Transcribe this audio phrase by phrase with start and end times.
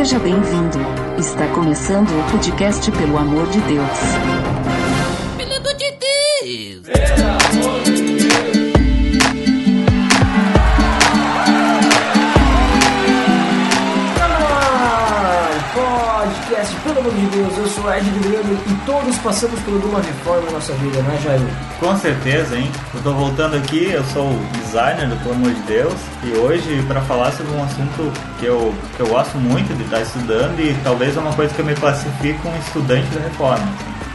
[0.00, 0.78] Seja bem-vindo.
[1.18, 3.98] Está começando o podcast Pelo Amor de Deus.
[5.36, 6.86] Pelo amor de Deus!
[15.74, 18.69] Podcast, pelo amor de Deus, eu sou Ed Grande e
[19.00, 21.40] todos passamos por alguma reforma na nossa vida, não é, Jair?
[21.78, 22.70] Com certeza, hein?
[22.94, 26.84] Eu tô voltando aqui, eu sou o designer do Pelo Amor de Deus e hoje
[26.86, 30.76] para falar sobre um assunto que eu, que eu gosto muito de estar estudando e
[30.84, 33.66] talvez é uma coisa que eu me classifico um estudante da reforma.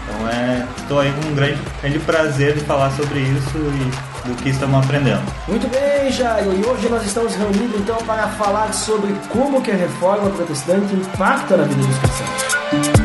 [0.04, 4.36] Então é, estou aí com um grande, grande prazer de falar sobre isso e do
[4.36, 5.24] que estamos aprendendo.
[5.48, 9.76] Muito bem, Jairo, e hoje nós estamos reunidos então para falar sobre como que a
[9.76, 13.05] reforma protestante impacta na vida dos cristãos.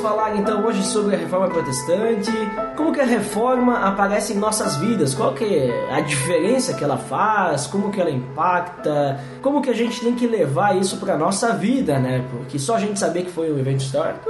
[0.00, 2.30] vamos falar então hoje sobre a reforma protestante,
[2.74, 6.96] como que a reforma aparece em nossas vidas, qual que é a diferença que ela
[6.96, 11.52] faz, como que ela impacta, como que a gente tem que levar isso para nossa
[11.52, 12.24] vida, né?
[12.30, 14.28] Porque só a gente saber que foi um evento histórico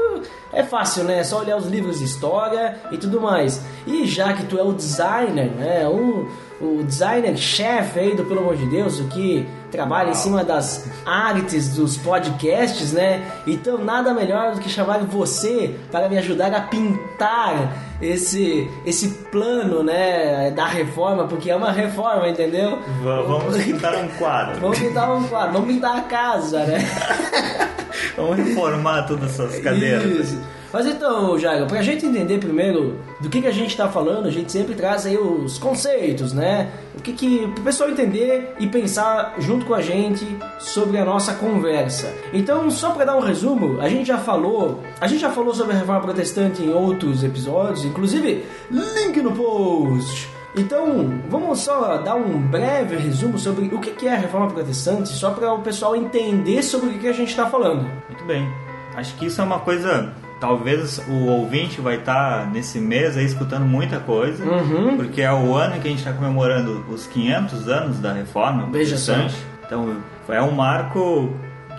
[0.52, 1.20] é fácil, né?
[1.20, 3.62] É só olhar os livros de história e tudo mais.
[3.86, 5.88] E já que tu é o designer, né?
[5.88, 6.26] Um,
[6.60, 11.74] o designer-chefe aí do Pelo Amor de Deus, o que trabalha em cima das artes
[11.76, 13.22] dos podcasts, né?
[13.46, 17.72] Então nada melhor do que chamar você para me ajudar a pintar
[18.02, 22.78] esse esse plano, né, da reforma, porque é uma reforma, entendeu?
[23.02, 24.60] Va- Vamos pintar um quadro.
[24.60, 26.78] Vamos pintar um quadro, vamos pintar a casa, né?
[28.16, 30.04] Vamos reformar todas essas cadeiras.
[30.30, 30.38] Isso.
[30.72, 34.30] Mas então, Jairo, pra gente entender primeiro do que, que a gente tá falando, a
[34.30, 36.70] gente sempre traz aí os conceitos, né?
[36.96, 40.24] O que que pro pessoal entender e pensar junto com a gente
[40.58, 42.12] sobre a nossa conversa.
[42.32, 45.74] Então, só para dar um resumo, a gente já falou, a gente já falou sobre
[45.74, 50.28] a reforma protestante em outros episódios, inclusive link no post.
[50.56, 55.30] Então, vamos só dar um breve resumo sobre o que é a reforma protestante, só
[55.30, 57.82] para o pessoal entender sobre o que a gente está falando.
[58.08, 58.48] Muito bem.
[58.96, 60.12] Acho que isso é uma coisa.
[60.40, 64.96] Talvez o ouvinte vai estar nesse mês aí escutando muita coisa, Uhum.
[64.96, 69.34] porque é o ano que a gente está comemorando os 500 anos da reforma protestante.
[69.66, 69.96] Então
[70.28, 71.30] é um marco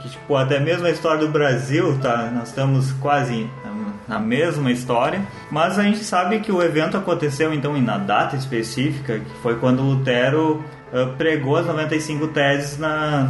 [0.01, 3.49] que tipo até mesmo a história do Brasil tá, nós estamos quase
[4.07, 9.19] na mesma história, mas a gente sabe que o evento aconteceu então na data específica,
[9.19, 13.29] que foi quando Lutero eh, pregou as 95 teses na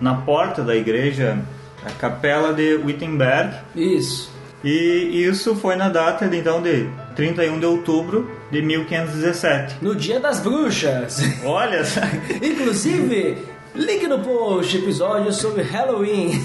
[0.00, 1.38] na porta da igreja,
[1.84, 4.30] a capela de Wittenberg, Isso.
[4.62, 9.76] E isso foi na data de, então de 31 de outubro de 1517.
[9.80, 11.22] No Dia das Bruxas.
[11.44, 11.82] Olha,
[12.42, 13.38] Inclusive,
[13.74, 16.44] link no post, episódio sobre Halloween.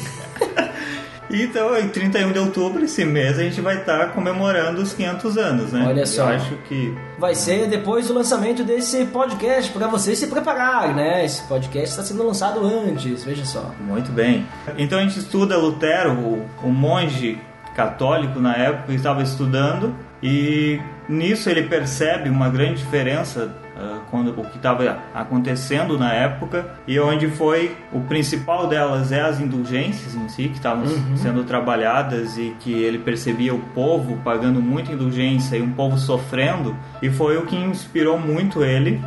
[1.30, 5.74] então em 31 de outubro, esse mês, a gente vai estar comemorando os 500 anos,
[5.74, 5.86] né?
[5.86, 6.30] Olha só.
[6.30, 11.26] Eu acho que Vai ser depois do lançamento desse podcast, para você se preparar, né?
[11.26, 13.74] Esse podcast está sendo lançado antes, veja só.
[13.80, 14.46] Muito bem.
[14.78, 17.40] Então a gente estuda Lutero, o, o monge
[17.76, 19.94] católico na época estava estudando,
[20.24, 26.66] e nisso ele percebe uma grande diferença ah, quando o que estava acontecendo na época
[26.88, 30.86] e onde foi o principal delas é as indulgências em si que estavam
[31.18, 36.76] sendo trabalhadas e que ele percebia o povo pagando muita indulgência e um povo sofrendo
[37.02, 39.02] e foi o que inspirou muito ele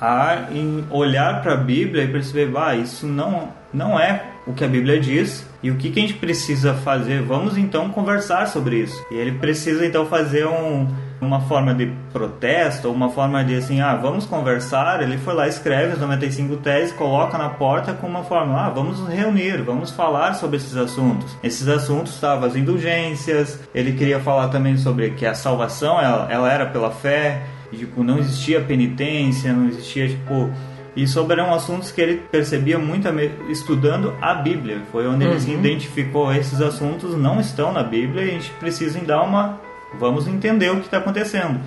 [0.00, 0.48] a
[0.90, 5.00] olhar para a Bíblia e perceber, ah, isso não, não é o que a Bíblia
[5.00, 7.22] diz e o que, que a gente precisa fazer.
[7.22, 9.04] Vamos então conversar sobre isso.
[9.10, 10.86] E ele precisa então fazer um,
[11.20, 15.02] uma forma de protesto, uma forma de assim, ah, vamos conversar.
[15.02, 19.00] Ele foi lá, escreve as 95 teses, coloca na porta com uma forma, ah, vamos
[19.00, 21.36] nos reunir, vamos falar sobre esses assuntos.
[21.42, 26.52] Esses assuntos estavam as indulgências, ele queria falar também sobre que a salvação ela, ela
[26.52, 27.42] era pela fé,
[27.72, 30.50] e, tipo, não existia penitência, não existia, tipo...
[30.96, 33.08] E sobre assuntos que ele percebia muito
[33.50, 34.82] estudando a Bíblia.
[34.92, 38.98] Foi onde ele se identificou, esses assuntos não estão na Bíblia e a gente precisa
[39.00, 39.58] dar uma...
[39.98, 41.60] Vamos entender o que está acontecendo.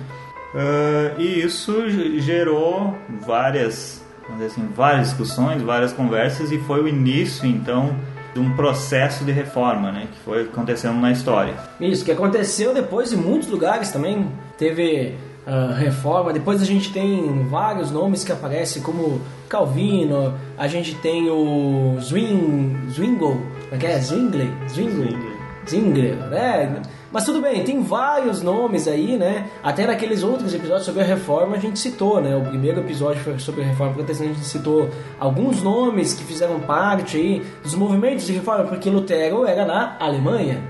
[0.54, 2.96] Ah, e isso ge- gerou
[3.26, 7.94] várias, vamos dizer assim, várias discussões, várias conversas e foi o início, então,
[8.32, 11.54] de um processo de reforma, né, que foi acontecendo na história.
[11.80, 14.26] Isso, que aconteceu depois em muitos lugares também.
[14.56, 15.14] Teve
[15.48, 21.30] uh, reforma, depois a gente tem vários nomes que aparecem, como Calvino, a gente tem
[21.30, 23.98] o Zwing, Zwingle, como é que é?
[23.98, 24.52] Zwingle?
[24.68, 25.38] Zwingle?
[25.66, 26.82] Zwingli, né?
[27.10, 29.46] Mas tudo bem, tem vários nomes aí, né?
[29.62, 32.36] Até naqueles outros episódios sobre a reforma a gente citou, né?
[32.36, 36.60] O primeiro episódio foi sobre a reforma protestante, a gente citou alguns nomes que fizeram
[36.60, 40.62] parte aí dos movimentos de reforma, porque Lutero era na Alemanha.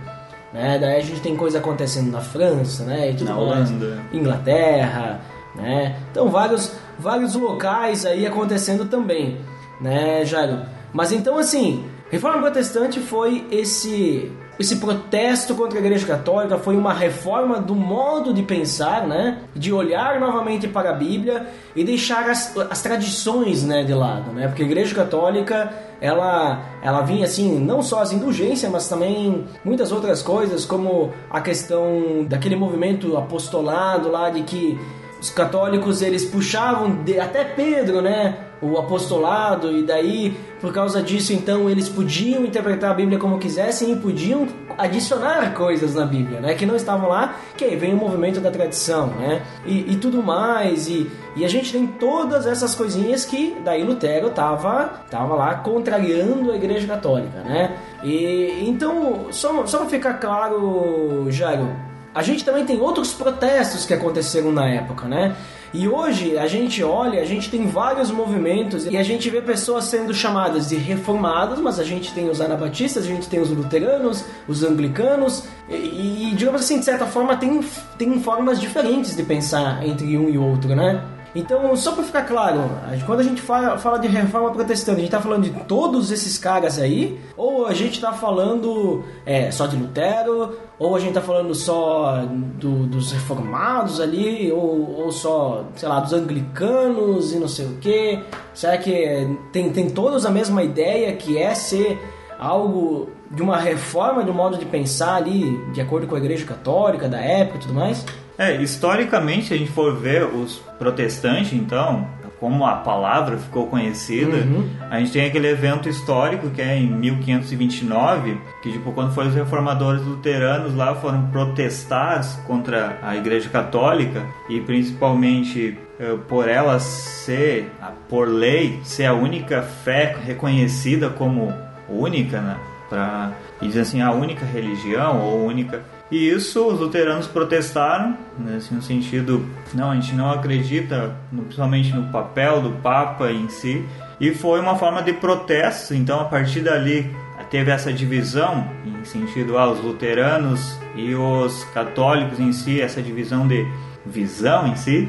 [0.52, 0.78] Né?
[0.78, 3.14] Daí a gente tem coisa acontecendo na França, né?
[3.20, 3.70] Na mais.
[3.70, 4.02] Holanda.
[4.12, 5.20] Inglaterra,
[5.54, 5.96] né?
[6.10, 9.38] Então vários, vários locais aí acontecendo também,
[9.80, 10.60] né, Jairo?
[10.92, 16.92] Mas então assim, reforma protestante foi esse esse protesto contra a Igreja Católica foi uma
[16.92, 19.42] reforma do modo de pensar, né?
[19.54, 21.46] De olhar novamente para a Bíblia
[21.76, 24.48] e deixar as, as tradições, né, de lado, né?
[24.48, 29.92] Porque a Igreja Católica ela ela vinha assim não só as indulgências, mas também muitas
[29.92, 34.78] outras coisas, como a questão daquele movimento apostolado lá de que
[35.20, 38.47] os católicos eles puxavam de, até Pedro, né?
[38.60, 43.92] O apostolado, e daí, por causa disso, então, eles podiam interpretar a Bíblia como quisessem
[43.92, 46.54] e podiam adicionar coisas na Bíblia, né?
[46.54, 49.42] Que não estavam lá, que aí vem o movimento da tradição, né?
[49.66, 54.30] E, e tudo mais, e, e a gente tem todas essas coisinhas que daí Lutero
[54.30, 57.76] tava, tava lá contrariando a Igreja Católica, né?
[58.02, 61.68] E então, só, só para ficar claro, Jairo,
[62.14, 65.36] a gente também tem outros protestos que aconteceram na época, né?
[65.72, 69.84] E hoje a gente olha, a gente tem vários movimentos e a gente vê pessoas
[69.84, 74.24] sendo chamadas de reformados, mas a gente tem os anabatistas, a gente tem os luteranos,
[74.46, 77.60] os anglicanos e, e digamos assim, de certa forma tem,
[77.98, 81.02] tem formas diferentes de pensar entre um e outro, né?
[81.34, 82.60] Então, só para ficar claro,
[83.06, 86.38] quando a gente fala, fala de reforma protestante, a gente está falando de todos esses
[86.38, 91.20] caras aí, ou a gente está falando é, só de Lutero, ou a gente está
[91.20, 97.48] falando só do- dos reformados ali, ou, ou só, sei lá, dos anglicanos e não
[97.48, 98.18] sei o que.
[98.54, 101.98] Será que tem, tem todos a mesma ideia que é ser
[102.38, 107.08] algo de uma reforma do modo de pensar ali, de acordo com a Igreja Católica
[107.08, 108.04] da época e tudo mais?
[108.38, 112.06] É, historicamente, se a gente for ver os protestantes, então,
[112.38, 114.68] como a palavra ficou conhecida, Uhum.
[114.88, 119.34] a gente tem aquele evento histórico que é em 1529, que tipo, quando foram os
[119.34, 127.72] reformadores luteranos lá foram protestar contra a Igreja Católica e principalmente eh, por ela ser,
[128.08, 131.52] por lei, ser a única fé reconhecida como
[131.88, 132.56] única, né?
[132.88, 135.82] Pra, e dizer assim, a única religião ou única.
[136.10, 139.44] E isso os luteranos protestaram, né, assim, no sentido,
[139.74, 143.84] não, a gente não acredita no- principalmente no papel do Papa em si,
[144.18, 145.92] e foi uma forma de protesto.
[145.94, 147.14] Então, a partir dali,
[147.50, 153.46] teve essa divisão, em sentido, ah, os luteranos e os católicos em si, essa divisão
[153.46, 153.66] de
[154.06, 155.08] visão em si,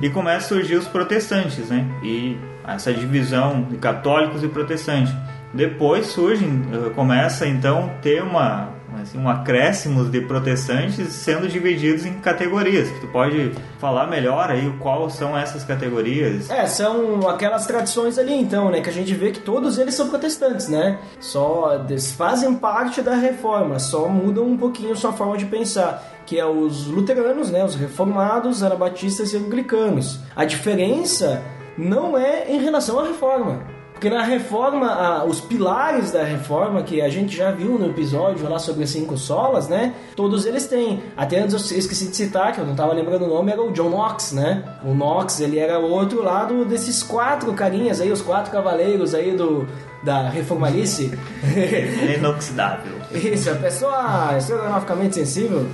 [0.00, 1.84] e começa a surgir os protestantes, né?
[2.02, 2.36] E
[2.66, 5.12] essa divisão de católicos e protestantes.
[5.52, 8.68] Depois surgem, eh, começa então ter uma
[9.02, 12.88] assim, um acréscimo de protestantes sendo divididos em categorias.
[13.00, 16.50] Tu pode falar melhor aí quais são essas categorias?
[16.50, 18.80] É, são aquelas tradições ali então, né?
[18.80, 20.98] Que a gente vê que todos eles são protestantes, né?
[21.20, 21.84] Só
[22.16, 26.16] fazem parte da reforma, só mudam um pouquinho sua forma de pensar.
[26.26, 27.64] Que é os luteranos, né?
[27.64, 30.20] Os reformados, anabatistas e anglicanos.
[30.36, 31.42] A diferença
[31.76, 33.77] não é em relação à reforma.
[33.98, 38.48] Porque na reforma, a- os pilares da reforma, que a gente já viu no episódio
[38.48, 39.92] lá sobre as cinco solas, né?
[40.14, 41.02] Todos eles têm.
[41.16, 43.72] Até antes eu esqueci de citar, que eu não tava lembrando o nome, era o
[43.72, 44.62] John Knox, né?
[44.84, 49.32] O Knox, ele era o outro lado desses quatro carinhas aí, os quatro cavaleiros aí
[49.36, 49.66] do,
[50.04, 51.10] da reformalice.
[51.56, 52.92] É inoxidável.
[53.10, 55.66] Isso, a pessoa estrogonoficamente sensível,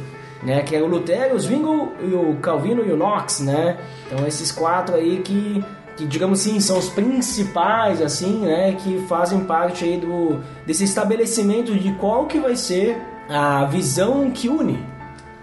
[0.43, 0.63] né?
[0.63, 1.69] Que é o Lutero, o Zwingli,
[2.15, 3.77] o Calvino e o Knox, né?
[4.11, 5.63] Então esses quatro aí que,
[5.97, 8.73] que digamos assim, são os principais, assim, né?
[8.73, 14.49] Que fazem parte aí do, desse estabelecimento de qual que vai ser a visão que
[14.49, 14.85] une.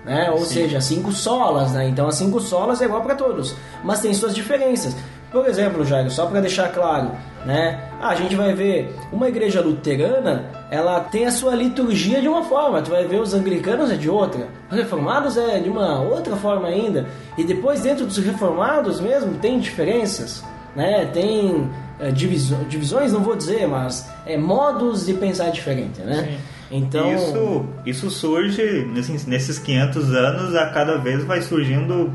[0.04, 0.32] Né?
[0.32, 0.54] Ou Sim.
[0.54, 1.88] seja, cinco solas, né?
[1.88, 4.96] Então as cinco solas é igual para todos, mas tem suas diferenças.
[5.32, 7.12] Por exemplo, Jairo, só para deixar claro,
[7.46, 7.80] né?
[8.02, 12.44] Ah, a gente vai ver uma igreja luterana, ela tem a sua liturgia de uma
[12.44, 16.36] forma, tu vai ver os anglicanos é de outra, os reformados é de uma outra
[16.36, 17.06] forma ainda,
[17.38, 20.44] e depois dentro dos reformados mesmo tem diferenças,
[20.76, 21.06] né?
[21.14, 21.70] Tem
[22.00, 26.38] é, diviso- divisões, não vou dizer, mas é modos de pensar diferente, né?
[26.74, 32.12] Então, Isso, isso surge nesses, nesses 500 anos, a cada vez vai surgindo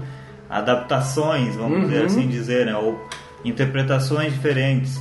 [0.48, 1.84] adaptações, vamos Uhum.
[1.88, 2.76] dizer assim dizer, né?
[2.76, 3.00] ou
[3.44, 5.00] interpretações diferentes.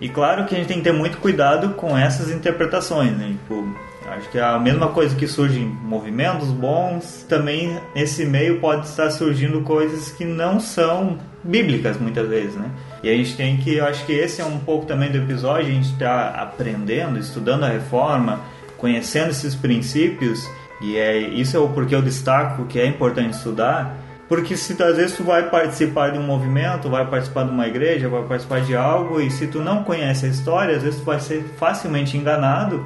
[0.00, 3.28] E claro que a gente tem que ter muito cuidado com essas interpretações, né?
[3.28, 3.64] Tipo,
[4.08, 9.10] acho que é a mesma coisa que surgem movimentos bons, também nesse meio pode estar
[9.10, 12.68] surgindo coisas que não são bíblicas muitas vezes, né?
[13.02, 15.66] E a gente tem que, eu acho que esse é um pouco também do episódio,
[15.68, 18.40] a gente está aprendendo, estudando a reforma,
[18.78, 20.48] conhecendo esses princípios,
[20.80, 23.96] e é isso é o porquê eu destaco que é importante estudar,
[24.32, 28.08] porque se às vezes tu vai participar de um movimento, vai participar de uma igreja,
[28.08, 31.20] vai participar de algo, e se tu não conhece a história, às vezes tu vai
[31.20, 32.82] ser facilmente enganado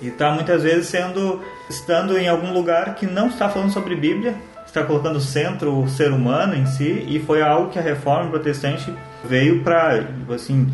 [0.00, 4.36] e está muitas vezes sendo estando em algum lugar que não está falando sobre Bíblia,
[4.64, 8.90] está colocando centro o ser humano em si, e foi algo que a reforma protestante
[9.22, 10.02] veio para
[10.34, 10.66] assim,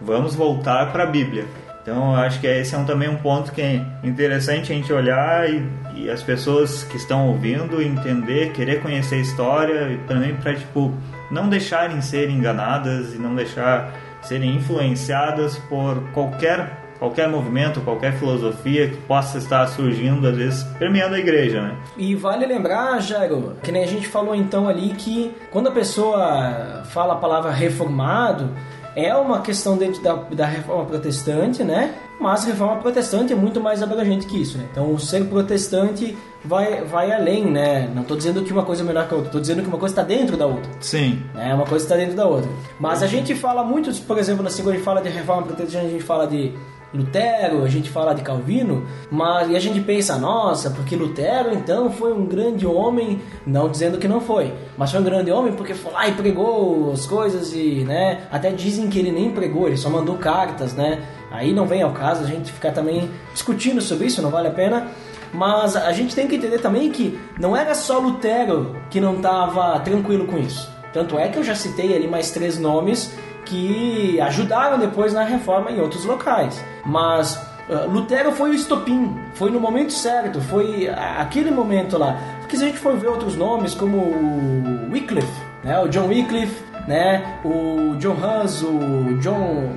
[0.00, 1.44] vamos voltar para a Bíblia.
[1.86, 4.92] Então, eu acho que esse é um, também um ponto que é interessante a gente
[4.92, 5.64] olhar e,
[5.94, 10.92] e as pessoas que estão ouvindo entender, querer conhecer a história e também para tipo
[11.30, 18.88] não deixarem ser enganadas e não deixar serem influenciadas por qualquer qualquer movimento, qualquer filosofia
[18.88, 21.76] que possa estar surgindo, às vezes, permeando a igreja, né?
[21.96, 26.82] E vale lembrar, Jairo, que nem a gente falou então ali que quando a pessoa
[26.86, 28.50] fala a palavra reformado,
[28.96, 31.94] é uma questão dentro da, da reforma protestante, né?
[32.18, 34.66] Mas a reforma protestante é muito mais abrangente que isso, né?
[34.72, 37.90] Então, o ser protestante vai, vai além, né?
[37.94, 39.76] Não estou dizendo que uma coisa é melhor que a outra, estou dizendo que uma
[39.76, 40.70] coisa está dentro da outra.
[40.80, 41.22] Sim.
[41.34, 41.54] Né?
[41.54, 42.50] Uma coisa está dentro da outra.
[42.80, 45.86] Mas a gente fala muito, por exemplo, na segunda a gente fala de reforma protestante,
[45.86, 46.54] a gente fala de
[46.96, 51.90] Lutero, a gente fala de Calvino, mas e a gente pensa, nossa, porque Lutero então
[51.90, 55.74] foi um grande homem, não dizendo que não foi, mas foi um grande homem porque
[55.74, 59.76] foi lá e pregou as coisas e, né, até dizem que ele nem pregou, ele
[59.76, 61.02] só mandou cartas, né?
[61.30, 64.52] Aí não vem ao caso a gente ficar também discutindo sobre isso, não vale a
[64.52, 64.88] pena.
[65.32, 69.78] Mas a gente tem que entender também que não era só Lutero que não estava
[69.80, 70.70] tranquilo com isso.
[70.92, 73.12] Tanto é que eu já citei ali mais três nomes
[73.44, 76.62] que ajudaram depois na reforma em outros locais.
[76.86, 77.36] Mas
[77.68, 82.16] uh, Lutero foi o estopim, foi no momento certo, foi aquele momento lá.
[82.40, 86.64] Porque se a gente for ver outros nomes como o Wycliffe, né, o John Wycliffe,
[86.86, 89.72] né, o John Hus, o John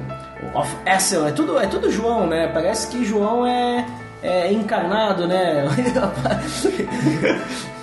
[0.53, 2.47] of Essel, é tudo, é tudo João, né?
[2.47, 3.85] Parece que João é,
[4.21, 5.65] é encarnado, né?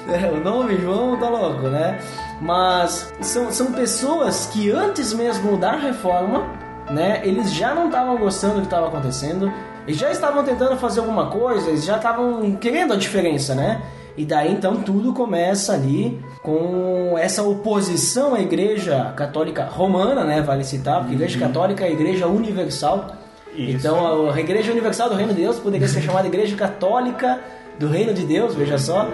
[0.08, 1.98] é, o nome João tá louco, né?
[2.40, 6.46] Mas são, são pessoas que antes mesmo da reforma,
[6.90, 9.52] né, eles já não estavam gostando do que estava acontecendo,
[9.86, 13.82] eles já estavam tentando fazer alguma coisa, eles já estavam querendo a diferença, né?
[14.16, 20.40] E daí então tudo começa ali com essa oposição à Igreja Católica Romana, né?
[20.40, 21.46] Vale citar, porque a Igreja uhum.
[21.46, 23.12] Católica é a Igreja Universal.
[23.54, 23.76] Isso.
[23.76, 27.40] Então a Igreja Universal do Reino de Deus poderia ser chamada Igreja Católica
[27.78, 29.08] do Reino de Deus, veja só.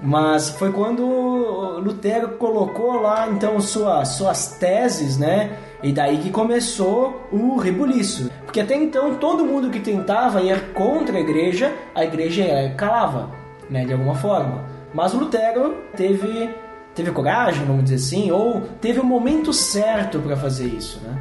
[0.00, 5.50] Mas foi quando Lutero colocou lá então sua, suas teses, né?
[5.82, 8.30] E daí que começou o rebuliço.
[8.44, 12.44] Porque até então todo mundo que tentava ir contra a igreja, a igreja
[12.76, 13.30] calava,
[13.70, 13.84] né?
[13.84, 14.64] De alguma forma.
[14.92, 16.50] Mas Lutero teve,
[16.94, 21.16] teve coragem, vamos dizer assim, ou teve o momento certo para fazer isso, né?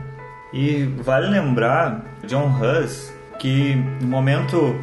[0.53, 4.75] E vale lembrar, John Hus, que no momento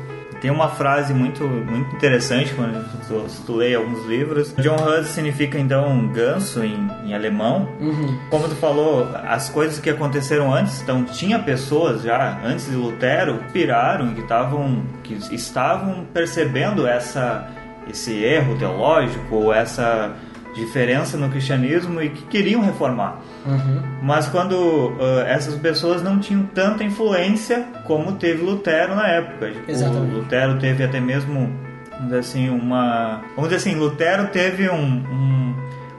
[0.45, 4.55] tem uma frase muito, muito interessante quando tu, tu lê alguns livros.
[4.59, 7.67] John Hus significa então ganso em, em alemão.
[7.81, 8.19] Uhum.
[8.29, 13.39] Como tu falou, as coisas que aconteceram antes, então tinha pessoas já antes de Lutero
[13.39, 17.49] que piraram que estavam que estavam percebendo essa
[17.89, 20.13] esse erro teológico ou essa
[20.55, 23.21] diferença no cristianismo e que queriam reformar.
[23.45, 23.83] Uhum.
[24.03, 29.51] Mas quando uh, essas pessoas não tinham tanta influência como teve Lutero na época.
[29.51, 30.15] Tipo, Exatamente.
[30.15, 31.53] Lutero teve até mesmo,
[31.91, 33.23] vamos dizer assim, uma.
[33.35, 35.55] Vamos dizer assim, Lutero teve um, um,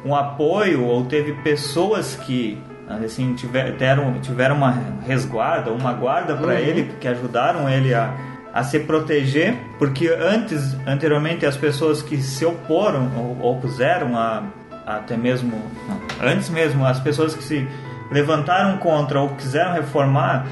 [0.05, 2.57] um apoio ou teve pessoas que
[3.03, 4.71] assim tiveram, tiveram uma
[5.05, 6.59] resguarda, uma guarda para uhum.
[6.59, 8.13] ele, que ajudaram ele a
[8.55, 14.43] a se proteger, porque antes, anteriormente, as pessoas que se oporam ou opuseram a,
[14.85, 17.67] até mesmo, não, antes mesmo, as pessoas que se
[18.09, 20.47] levantaram contra ou quiseram reformar,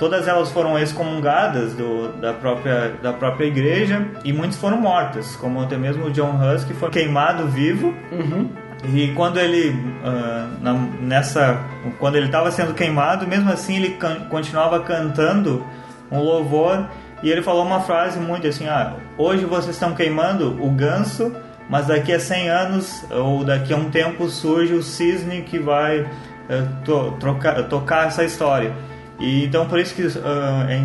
[0.00, 5.62] todas elas foram excomungadas do, da, própria, da própria igreja e muitas foram mortas, como
[5.62, 7.94] até mesmo o John Hus, que foi queimado vivo.
[8.10, 8.50] Uhum.
[8.92, 11.60] E quando ele uh, na, nessa
[12.00, 15.64] quando ele estava sendo queimado, mesmo assim ele can, continuava cantando
[16.10, 16.86] um louvor
[17.24, 21.34] e ele falou uma frase muito assim: ah, hoje vocês estão queimando o ganso,
[21.70, 26.02] mas daqui a 100 anos ou daqui a um tempo surge o cisne que vai
[26.02, 26.06] uh,
[26.84, 28.74] to trocar, tocar essa história.
[29.18, 30.12] E então por isso que uh,
[30.68, 30.76] é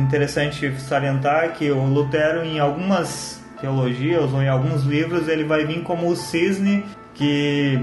[0.00, 5.82] interessante salientar que o Lutero em algumas teologias ou em alguns livros ele vai vir
[5.82, 7.80] como o cisne que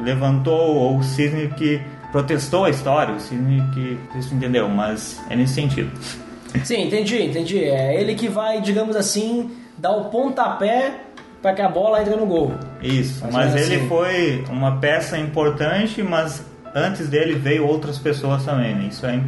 [0.00, 5.34] levantou ou o cisne que protestou a história, o Sidney que isso entendeu, mas é
[5.34, 5.90] nesse sentido.
[6.64, 7.64] Sim, entendi, entendi.
[7.64, 10.92] É ele que vai, digamos assim, dar o pontapé
[11.42, 12.52] para que a bola entre no gol.
[12.82, 13.88] Isso, mas menos ele assim.
[13.88, 16.42] foi uma peça importante, mas
[16.74, 18.88] antes dele veio outras pessoas também, né?
[18.90, 19.20] Isso é,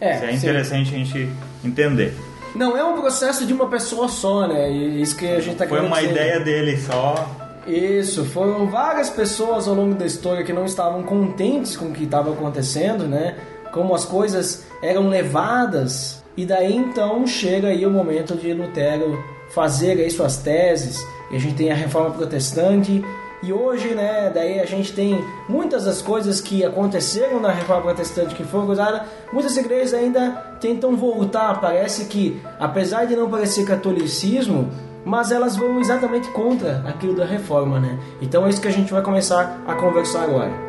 [0.00, 0.36] É, isso é sim.
[0.36, 1.28] interessante a gente
[1.64, 2.14] entender.
[2.54, 4.70] Não é um processo de uma pessoa só, né?
[4.70, 6.10] Isso que a gente tá Foi uma dizer.
[6.12, 7.28] ideia dele só.
[7.66, 12.04] Isso, foram várias pessoas ao longo da história que não estavam contentes com o que
[12.04, 13.36] estava acontecendo, né?
[13.72, 16.17] Como as coisas eram levadas.
[16.38, 21.04] E daí então chega aí o momento de Lutero fazer aí suas teses.
[21.32, 23.04] E a gente tem a reforma protestante.
[23.42, 28.36] E hoje, né, daí a gente tem muitas das coisas que aconteceram na reforma protestante
[28.36, 29.02] que foram usadas.
[29.32, 30.30] Muitas igrejas ainda
[30.60, 31.60] tentam voltar.
[31.60, 34.70] Parece que, apesar de não parecer catolicismo,
[35.04, 37.98] mas elas vão exatamente contra aquilo da reforma, né?
[38.22, 40.67] Então é isso que a gente vai começar a conversar agora.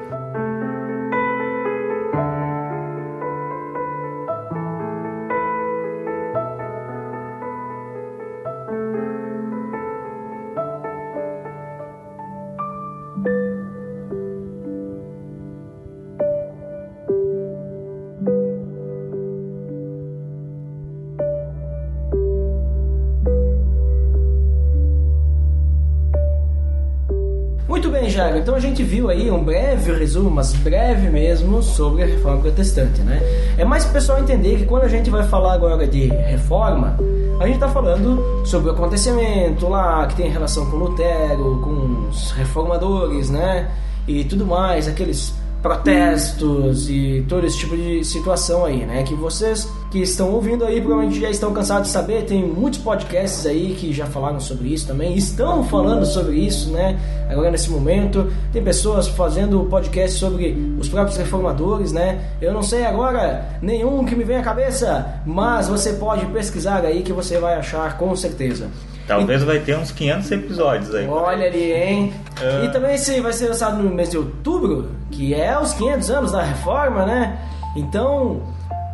[28.59, 33.21] A gente viu aí um breve resumo, mas breve mesmo, sobre a reforma protestante, né?
[33.57, 36.97] É mais pro pessoal entender que quando a gente vai falar agora de reforma,
[37.39, 42.31] a gente está falando sobre o acontecimento lá que tem relação com Lutero, com os
[42.31, 43.71] reformadores, né?
[44.05, 49.03] E tudo mais, aqueles protestos e todo esse tipo de situação aí, né?
[49.03, 52.23] Que vocês que estão ouvindo aí provavelmente já estão cansados de saber.
[52.25, 56.97] Tem muitos podcasts aí que já falaram sobre isso também, estão falando sobre isso, né?
[57.29, 62.21] Agora nesse momento tem pessoas fazendo podcast sobre os próprios reformadores, né?
[62.41, 67.01] Eu não sei agora nenhum que me vem à cabeça, mas você pode pesquisar aí
[67.01, 68.67] que você vai achar com certeza.
[69.09, 71.07] Talvez vai ter uns 500 episódios aí.
[71.07, 72.13] Olha ali, hein?
[72.39, 72.65] É.
[72.65, 76.31] E também esse vai ser lançado no mês de outubro, que é os 500 anos
[76.31, 77.37] da reforma, né?
[77.75, 78.41] Então,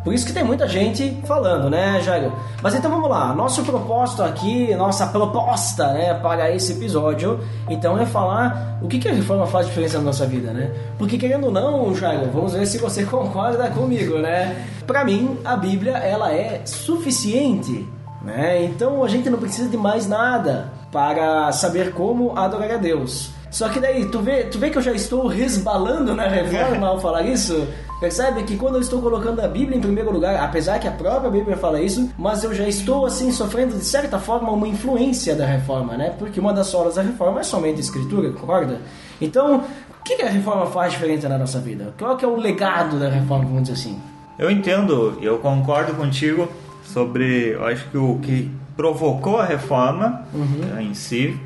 [0.04, 2.32] por isso que tem muita gente falando, né, Jairo?
[2.62, 3.34] Mas então vamos lá.
[3.34, 9.08] Nosso propósito aqui, nossa proposta, né, para esse episódio, então é falar o que, que
[9.08, 10.70] a reforma faz diferença na nossa vida, né?
[10.98, 14.66] Porque querendo ou não, Jairo, vamos ver se você concorda comigo, né?
[14.86, 17.86] Para mim, a Bíblia ela é suficiente
[18.26, 18.64] né?
[18.64, 23.30] Então a gente não precisa de mais nada para saber como adorar a Deus.
[23.50, 27.00] Só que daí, tu vê, tu vê que eu já estou resbalando na reforma ao
[27.00, 27.66] falar isso?
[28.00, 31.30] Percebe que quando eu estou colocando a Bíblia em primeiro lugar, apesar que a própria
[31.30, 35.46] Bíblia fala isso, mas eu já estou assim sofrendo de certa forma uma influência da
[35.46, 36.12] reforma, né?
[36.18, 38.80] Porque uma das solas da reforma é somente a escritura, concorda?
[39.20, 39.64] Então,
[39.98, 41.94] o que a reforma faz diferente na nossa vida?
[41.98, 43.98] Qual que é o legado da reforma, vamos dizer assim?
[44.38, 46.46] Eu entendo, eu concordo contigo
[46.84, 51.40] sobre, eu acho que o que provocou a reforma eh, em si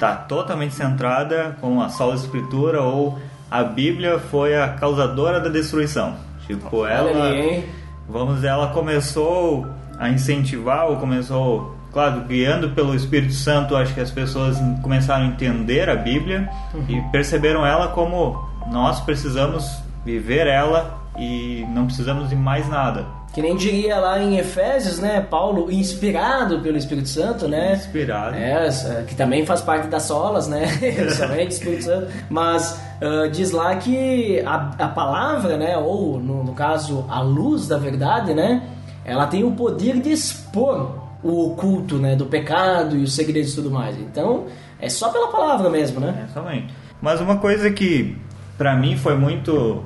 [0.00, 3.18] está totalmente centrada com a sola escritura ou
[3.50, 6.16] a Bíblia foi a causadora da destruição.
[6.46, 7.68] Tipo, ela, ali,
[8.08, 9.66] vamos ela começou
[9.98, 15.28] a incentivar ou começou, claro, guiando pelo Espírito Santo, acho que as pessoas começaram a
[15.28, 16.48] entender a Bíblia
[16.88, 23.06] e perceberam ela como nós precisamos viver ela e não precisamos de mais nada.
[23.32, 25.20] Que nem diria lá em Efésios, né?
[25.20, 27.74] Paulo, inspirado pelo Espírito Santo, né?
[27.74, 28.34] Inspirado.
[28.34, 30.66] É, essa- que também faz parte das solas, né?
[31.16, 32.08] Somente Espírito Santo.
[32.28, 35.76] Mas ah, diz lá que a, a palavra, né?
[35.76, 38.62] Ou, no, no caso, a luz da verdade, né?
[39.04, 42.16] Ela tem o poder de expor o oculto, né?
[42.16, 43.96] Do pecado e os segredos e tudo mais.
[43.96, 44.46] Então,
[44.80, 46.24] é só pela palavra mesmo, né?
[46.28, 46.74] É, somente.
[47.00, 48.16] Mas uma coisa que
[48.58, 49.84] para mim foi muito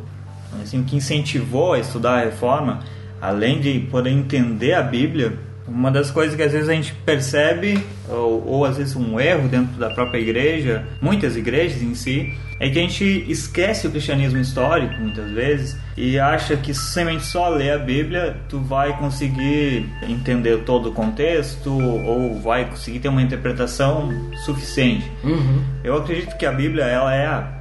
[0.63, 2.81] assim que incentivou a estudar a reforma,
[3.21, 5.35] além de poder entender a Bíblia,
[5.67, 9.49] uma das coisas que às vezes a gente percebe ou, ou às vezes um erro
[9.49, 14.39] dentro da própria igreja, muitas igrejas em si, é que a gente esquece o cristianismo
[14.39, 20.59] histórico muitas vezes e acha que somente só ler a Bíblia tu vai conseguir entender
[20.65, 24.11] todo o contexto ou vai conseguir ter uma interpretação
[24.45, 25.11] suficiente.
[25.25, 25.63] Uhum.
[25.83, 27.54] Eu acredito que a Bíblia ela é, a- é,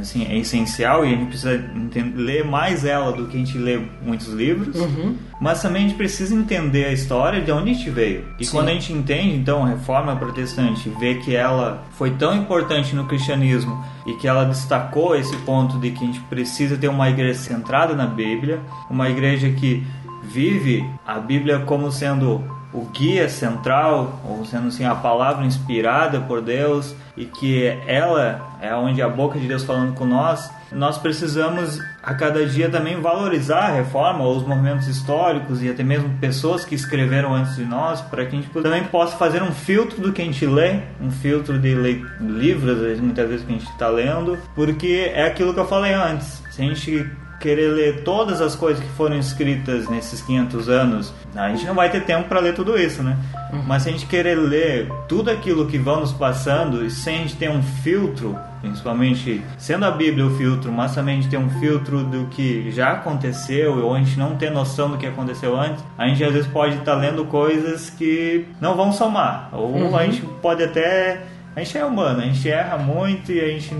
[0.00, 1.64] assim, é essencial e a gente precisa
[2.14, 5.16] ler mais ela do que a gente lê muitos livros, Uhum.
[5.40, 8.24] mas também a gente precisa entender a história de onde a gente veio.
[8.38, 8.52] E Sim.
[8.52, 13.04] quando a gente entende então a reforma protestante, vê que ela foi tão importante no
[13.06, 17.38] cristianismo e que ela destacou esse ponto de que a gente precisa ter uma igreja
[17.38, 18.60] centrada na Bíblia,
[18.90, 19.82] uma igreja que
[20.22, 22.42] vive a Bíblia como sendo
[22.76, 28.74] o guia central, ou sendo assim a palavra inspirada por Deus e que ela é
[28.74, 33.60] onde a boca de Deus falando com nós, nós precisamos a cada dia também valorizar
[33.60, 38.02] a reforma ou os movimentos históricos e até mesmo pessoas que escreveram antes de nós,
[38.02, 41.10] para que a gente também possa fazer um filtro do que a gente lê, um
[41.10, 41.74] filtro de
[42.20, 46.42] livros, muitas vezes que a gente está lendo, porque é aquilo que eu falei antes.
[46.50, 51.48] Se a gente querer ler todas as coisas que foram escritas nesses 500 anos, a
[51.50, 53.16] gente não vai ter tempo para ler tudo isso, né?
[53.52, 53.62] Uhum.
[53.66, 57.36] Mas se a gente querer ler tudo aquilo que vamos passando e sem a gente
[57.36, 61.50] ter um filtro, principalmente sendo a Bíblia o filtro, mas também a gente ter um
[61.60, 65.82] filtro do que já aconteceu ou a gente não ter noção do que aconteceu antes,
[65.96, 69.96] a gente às vezes pode estar tá lendo coisas que não vão somar, ou uhum.
[69.96, 71.22] a gente pode até
[71.56, 73.74] a gente é humano, a gente erra muito e a gente,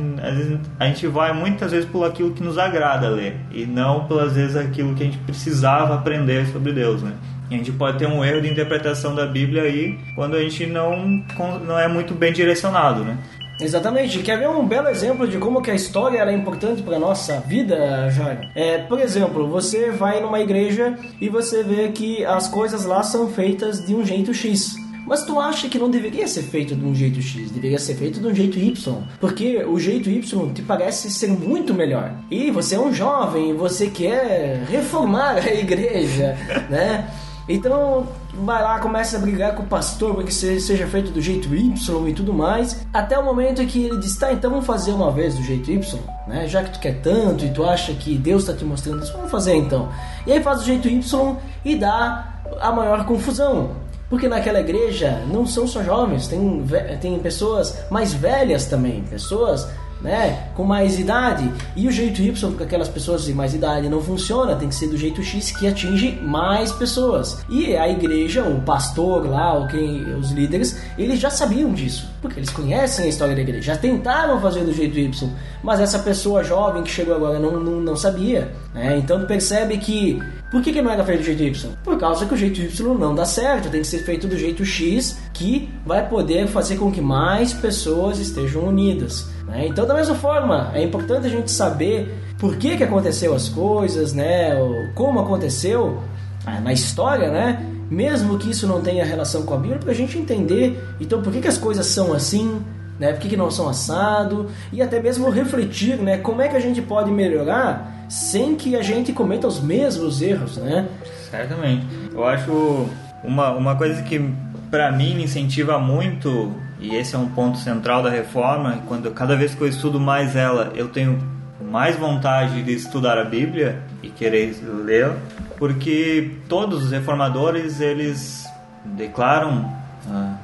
[0.80, 4.56] a gente vai muitas vezes por aquilo que nos agrada ler e não pelas vezes
[4.56, 7.12] aquilo que a gente precisava aprender sobre Deus, né?
[7.50, 10.64] E a gente pode ter um erro de interpretação da Bíblia aí quando a gente
[10.64, 11.22] não,
[11.66, 13.18] não é muito bem direcionado, né?
[13.60, 14.20] Exatamente.
[14.20, 18.10] Quer ver um belo exemplo de como que a história é importante para nossa vida,
[18.10, 18.40] Jairo?
[18.54, 23.28] É, por exemplo, você vai numa igreja e você vê que as coisas lá são
[23.28, 24.76] feitas de um jeito X.
[25.06, 28.20] Mas tu acha que não deveria ser feito de um jeito X, deveria ser feito
[28.20, 32.12] de um jeito Y, porque o jeito Y te parece ser muito melhor.
[32.30, 36.36] E você é um jovem, você quer reformar a igreja,
[36.68, 37.08] né?
[37.48, 41.54] Então, vai lá, começa a brigar com o pastor para que seja feito do jeito
[41.54, 44.90] Y e tudo mais, até o momento em que ele diz: tá, então vamos fazer
[44.90, 46.48] uma vez do jeito Y, né?
[46.48, 49.30] Já que tu quer tanto e tu acha que Deus está te mostrando isso, vamos
[49.30, 49.88] fazer então.
[50.26, 53.70] E aí faz do jeito Y e dá a maior confusão.
[54.08, 56.64] Porque naquela igreja não são só jovens, tem,
[57.00, 59.68] tem pessoas mais velhas também, pessoas
[60.00, 61.50] né, com mais idade.
[61.74, 64.88] E o jeito Y com aquelas pessoas de mais idade não funciona, tem que ser
[64.88, 67.38] do jeito X que atinge mais pessoas.
[67.48, 72.38] E a igreja, o pastor lá, ou quem, os líderes, eles já sabiam disso, porque
[72.38, 75.30] eles conhecem a história da igreja, já tentaram fazer do jeito Y,
[75.62, 78.52] mas essa pessoa jovem que chegou agora não, não, não sabia.
[78.74, 78.98] Né?
[78.98, 80.22] Então percebe que
[80.56, 81.70] por que, que não era feito do jeito Y?
[81.84, 84.64] Por causa que o jeito Y não dá certo, tem que ser feito do jeito
[84.64, 89.26] X, que vai poder fazer com que mais pessoas estejam unidas.
[89.46, 89.66] Né?
[89.66, 94.14] Então, da mesma forma, é importante a gente saber por que, que aconteceu as coisas,
[94.14, 94.54] né?
[94.94, 96.02] como aconteceu
[96.46, 97.62] ah, na história, né?
[97.90, 101.30] mesmo que isso não tenha relação com a Bíblia, para a gente entender então por
[101.30, 102.62] que, que as coisas são assim,
[102.98, 103.12] né?
[103.12, 106.18] por que, que não são assado, e até mesmo refletir né?
[106.18, 110.56] como é que a gente pode melhorar sem que a gente cometa os mesmos erros,
[110.58, 110.88] né?
[111.28, 111.84] Certamente.
[112.12, 112.88] Eu acho
[113.24, 114.32] uma, uma coisa que
[114.70, 119.34] para mim me incentiva muito e esse é um ponto central da reforma, quando cada
[119.34, 121.18] vez que eu estudo mais ela, eu tenho
[121.60, 124.54] mais vontade de estudar a Bíblia e querer
[124.84, 125.16] lê-la,
[125.58, 128.46] porque todos os reformadores eles
[128.84, 129.72] declaram
[130.10, 130.36] ah,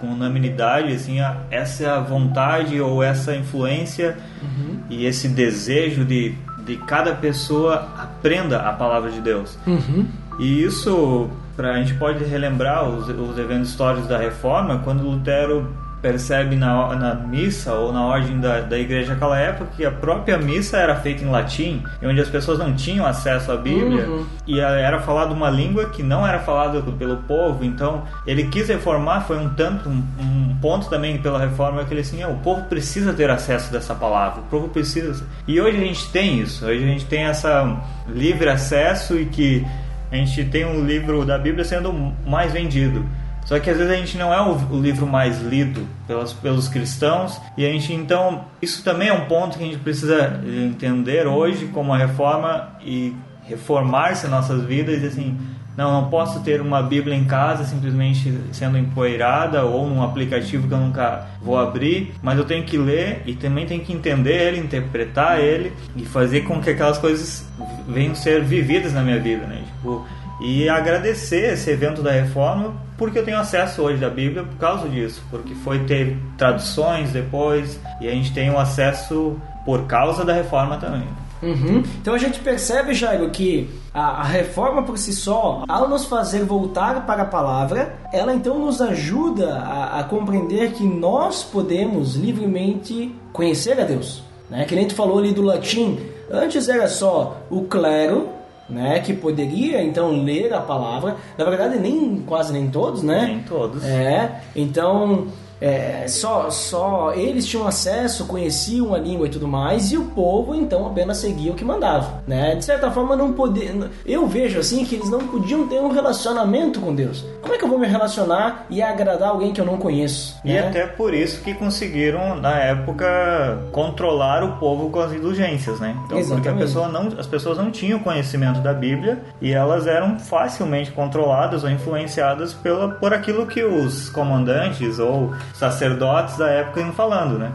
[0.00, 4.78] com unanimidade assim a, essa vontade ou essa influência uhum.
[4.90, 6.34] e esse desejo de
[6.66, 9.56] de cada pessoa aprenda a palavra de Deus.
[9.66, 10.04] Uhum.
[10.38, 15.72] E isso, pra, a gente pode relembrar os, os eventos históricos da Reforma, quando Lutero
[16.00, 20.36] percebe na, na missa ou na ordem da, da igreja naquela época que a própria
[20.38, 24.26] missa era feita em latim, onde as pessoas não tinham acesso à Bíblia uhum.
[24.46, 27.64] e era falada uma língua que não era falada pelo povo.
[27.64, 32.00] Então ele quis reformar, foi um tanto um, um ponto também pela reforma que ele
[32.02, 35.24] assim, o povo precisa ter acesso dessa palavra, o povo precisa.
[35.46, 39.66] E hoje a gente tem isso, hoje a gente tem essa livre acesso e que
[40.10, 41.92] a gente tem um livro da Bíblia sendo
[42.26, 43.04] mais vendido.
[43.46, 47.40] Só que às vezes a gente não é o, livro mais lido pelos, pelos cristãos
[47.56, 51.66] e a gente então isso também é um ponto que a gente precisa entender hoje
[51.66, 55.38] como a reforma e reformar-se nossas vidas e assim
[55.76, 60.74] não, não posso ter uma Bíblia em casa simplesmente sendo empoeirada ou num aplicativo que
[60.74, 64.58] eu nunca vou abrir, mas eu tenho que ler e também tenho que entender ele,
[64.58, 67.46] interpretar ele e fazer com que aquelas coisas
[67.86, 69.62] venham ser vividas na minha vida, né?
[69.66, 70.06] Tipo,
[70.40, 74.88] e agradecer esse evento da reforma porque eu tenho acesso hoje à Bíblia por causa
[74.88, 80.32] disso, porque foi ter traduções depois e a gente tem um acesso por causa da
[80.32, 81.06] reforma também.
[81.42, 81.82] Uhum.
[82.00, 86.44] Então a gente percebe, Jairo, que a, a, reforma por si só, ao nos fazer
[86.44, 93.14] voltar para a palavra, ela então nos ajuda a, a compreender que nós podemos livremente
[93.34, 94.22] conhecer a Deus.
[94.48, 94.64] Né?
[94.64, 95.98] Que nem tu falou ali do latim,
[96.30, 98.30] antes era só o clero
[98.68, 101.16] né, que poderia então ler a palavra.
[101.38, 103.26] Na verdade, nem quase nem todos, né?
[103.26, 103.84] Nem todos.
[103.84, 104.40] É.
[104.54, 105.28] Então,
[105.60, 110.54] é, só, só eles tinham acesso, conheciam a língua e tudo mais, e o povo
[110.54, 112.54] então apenas seguia o que mandava, né?
[112.54, 116.80] De certa forma não poder, eu vejo assim que eles não podiam ter um relacionamento
[116.80, 117.24] com Deus.
[117.40, 120.36] Como é que eu vou me relacionar e agradar alguém que eu não conheço?
[120.44, 120.68] E né?
[120.68, 125.90] até por isso que conseguiram na época controlar o povo com as indulgências, né?
[126.06, 126.58] Então, porque a Exatamente.
[126.58, 131.70] pessoa não, as pessoas não tinham conhecimento da Bíblia e elas eram facilmente controladas ou
[131.70, 137.52] influenciadas pela, por aquilo que os comandantes ou sacerdotes da época iam falando, né?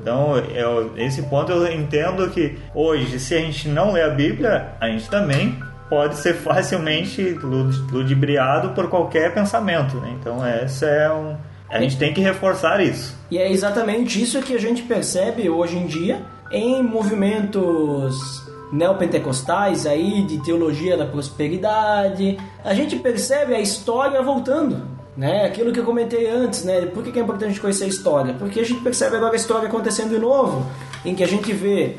[0.00, 4.68] Então, eu, esse ponto eu entendo que hoje, se a gente não lê a Bíblia,
[4.80, 10.14] a gente também pode ser facilmente lud- ludibriado por qualquer pensamento, né?
[10.20, 11.36] Então, essa é um
[11.68, 13.16] a gente tem que reforçar isso.
[13.30, 20.22] E é exatamente isso que a gente percebe hoje em dia em movimentos neopentecostais aí
[20.22, 22.38] de teologia da prosperidade.
[22.62, 24.82] A gente percebe a história voltando,
[25.16, 25.44] né?
[25.44, 26.86] Aquilo que eu comentei antes, né?
[26.86, 28.34] Por que é importante conhecer a história?
[28.34, 30.66] Porque a gente percebe agora a história acontecendo de novo,
[31.04, 31.96] em que a gente vê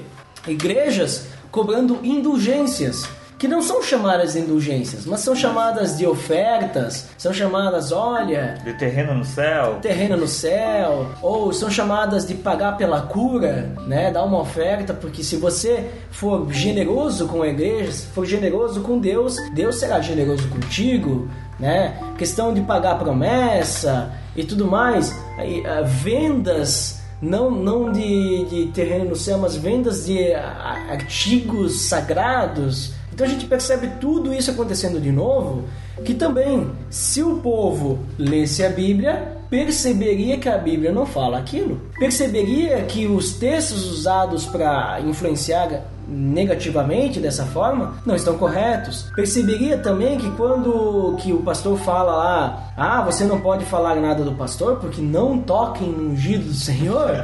[0.48, 3.08] igrejas cobrando indulgências
[3.44, 8.72] que não são chamadas de indulgências, mas são chamadas de ofertas, são chamadas, olha, De
[8.76, 9.80] terreno no céu.
[9.82, 14.10] terreno no céu, ou são chamadas de pagar pela cura, né?
[14.12, 18.98] Dar uma oferta, porque se você for generoso com a igreja, se for generoso com
[18.98, 21.28] Deus, Deus será generoso contigo,
[21.60, 21.98] né?
[22.18, 29.10] Questão de pagar promessa e tudo mais, aí, ah, vendas não, não de, de terreno
[29.10, 33.03] no céu, mas vendas de ah, artigos sagrados.
[33.14, 35.66] Então a gente percebe tudo isso acontecendo de novo,
[36.04, 41.80] que também, se o povo lesse a Bíblia, perceberia que a Bíblia não fala aquilo.
[42.00, 49.12] Perceberia que os textos usados para influenciar negativamente dessa forma não estão corretos.
[49.16, 54.24] Perceberia também que quando que o pastor fala lá, ah, você não pode falar nada
[54.24, 57.24] do pastor porque não toquem no ungido do Senhor.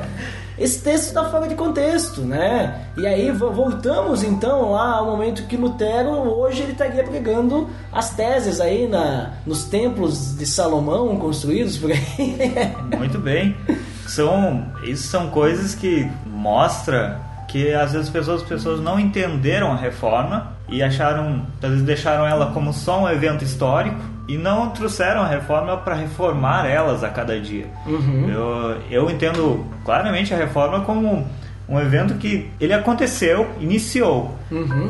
[0.59, 2.85] Esse texto está fora de contexto, né?
[2.97, 8.09] E aí vo- voltamos então lá ao momento que Lutero hoje ele estaria pregando as
[8.15, 11.97] teses aí na, nos templos de Salomão construídos por aí.
[12.97, 13.55] Muito bem.
[14.07, 19.71] São, isso são coisas que mostra que às vezes as pessoas, as pessoas não entenderam
[19.71, 24.69] a reforma e acharam, às vezes deixaram ela como só um evento histórico e não
[24.69, 27.65] trouxeram a reforma para reformar elas a cada dia.
[28.29, 31.27] Eu, eu entendo claramente a reforma como
[31.67, 34.35] um evento que ele aconteceu, iniciou,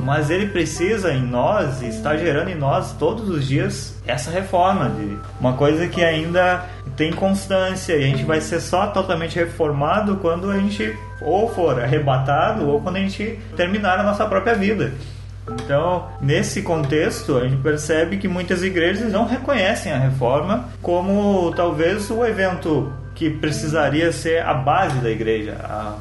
[0.04, 5.18] mas ele precisa em nós, está gerando em nós todos os dias essa reforma, de
[5.40, 10.50] uma coisa que ainda tem constância e a gente vai ser só totalmente reformado quando
[10.52, 14.94] a gente ou for arrebatado ou quando a gente terminar a nossa própria vida.
[15.70, 22.10] Então, nesse contexto, a gente percebe que muitas igrejas não reconhecem a reforma como talvez
[22.10, 25.96] o evento que precisaria ser a base da igreja, a,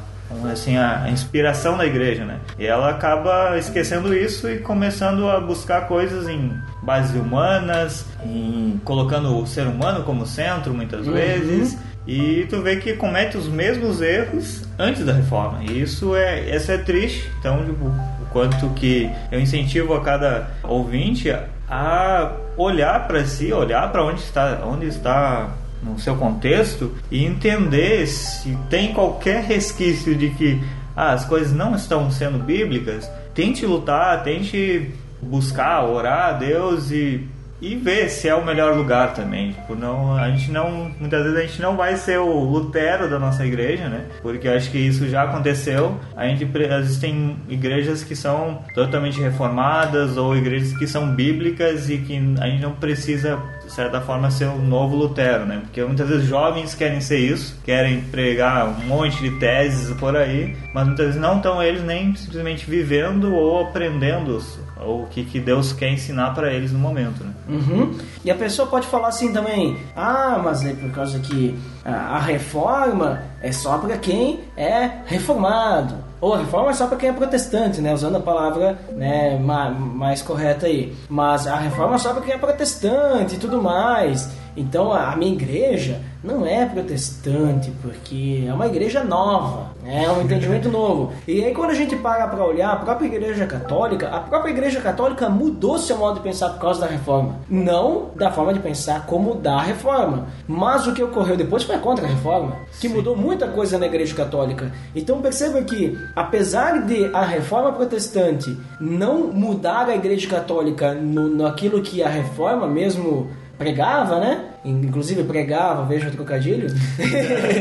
[0.51, 2.39] assim, a, inspiração da igreja, né?
[2.57, 6.51] E ela acaba esquecendo isso e começando a buscar coisas em
[6.81, 11.77] bases humanas, em colocando o ser humano como centro muitas vezes.
[12.07, 15.59] E tu vê que comete os mesmos erros antes da reforma.
[15.63, 17.29] E isso é, isso é triste.
[17.37, 17.93] Então, tipo,
[18.31, 21.29] quanto que eu incentivo a cada ouvinte
[21.69, 25.49] a olhar para si, olhar para onde está, onde está
[25.81, 30.61] no seu contexto e entender se tem qualquer resquício de que
[30.95, 33.09] ah, as coisas não estão sendo bíblicas.
[33.33, 37.25] Tente lutar, tente buscar, orar a Deus e
[37.61, 39.51] e ver se é o melhor lugar também.
[39.53, 43.19] Tipo, não, a gente não, muitas vezes a gente não vai ser o Lutero da
[43.19, 44.05] nossa igreja, né?
[44.21, 45.97] Porque acho que isso já aconteceu.
[46.15, 46.47] A gente
[46.79, 52.61] existem igrejas que são totalmente reformadas ou igrejas que são bíblicas e que a gente
[52.61, 55.61] não precisa de certa forma ser o novo Lutero, né?
[55.63, 60.55] Porque muitas vezes jovens querem ser isso, querem pregar um monte de teses por aí,
[60.73, 64.35] mas muitas vezes não estão eles nem simplesmente vivendo ou aprendendo
[64.81, 67.31] o que, que Deus quer ensinar para eles no momento, né?
[67.47, 67.97] Uhum.
[68.23, 73.21] E a pessoa pode falar assim também: ah, mas é por causa que a reforma
[73.41, 75.95] é só para quem é reformado.
[76.21, 77.93] Ou a reforma é só para quem é protestante, né?
[77.93, 80.93] Usando a palavra né, ma- mais correta aí.
[81.07, 84.29] Mas a reforma é só para quem é protestante e tudo mais.
[84.59, 90.03] Então a minha igreja não é protestante, porque é uma igreja nova, né?
[90.03, 91.13] é um entendimento novo.
[91.25, 94.81] E aí quando a gente para para olhar a própria igreja católica, a própria igreja
[94.81, 97.37] católica mudou seu modo de pensar por causa da reforma.
[97.49, 100.27] Não da forma de pensar como da reforma.
[100.45, 104.13] Mas o que ocorreu depois foi contra a reforma, que mudou muita coisa na igreja
[104.13, 104.73] católica.
[104.93, 111.81] Então perceba que, apesar de a reforma protestante não mudar a igreja católica no, naquilo
[111.81, 114.45] que a reforma mesmo pregava, né?
[114.63, 116.67] Inclusive pregava, veja o trocadilho,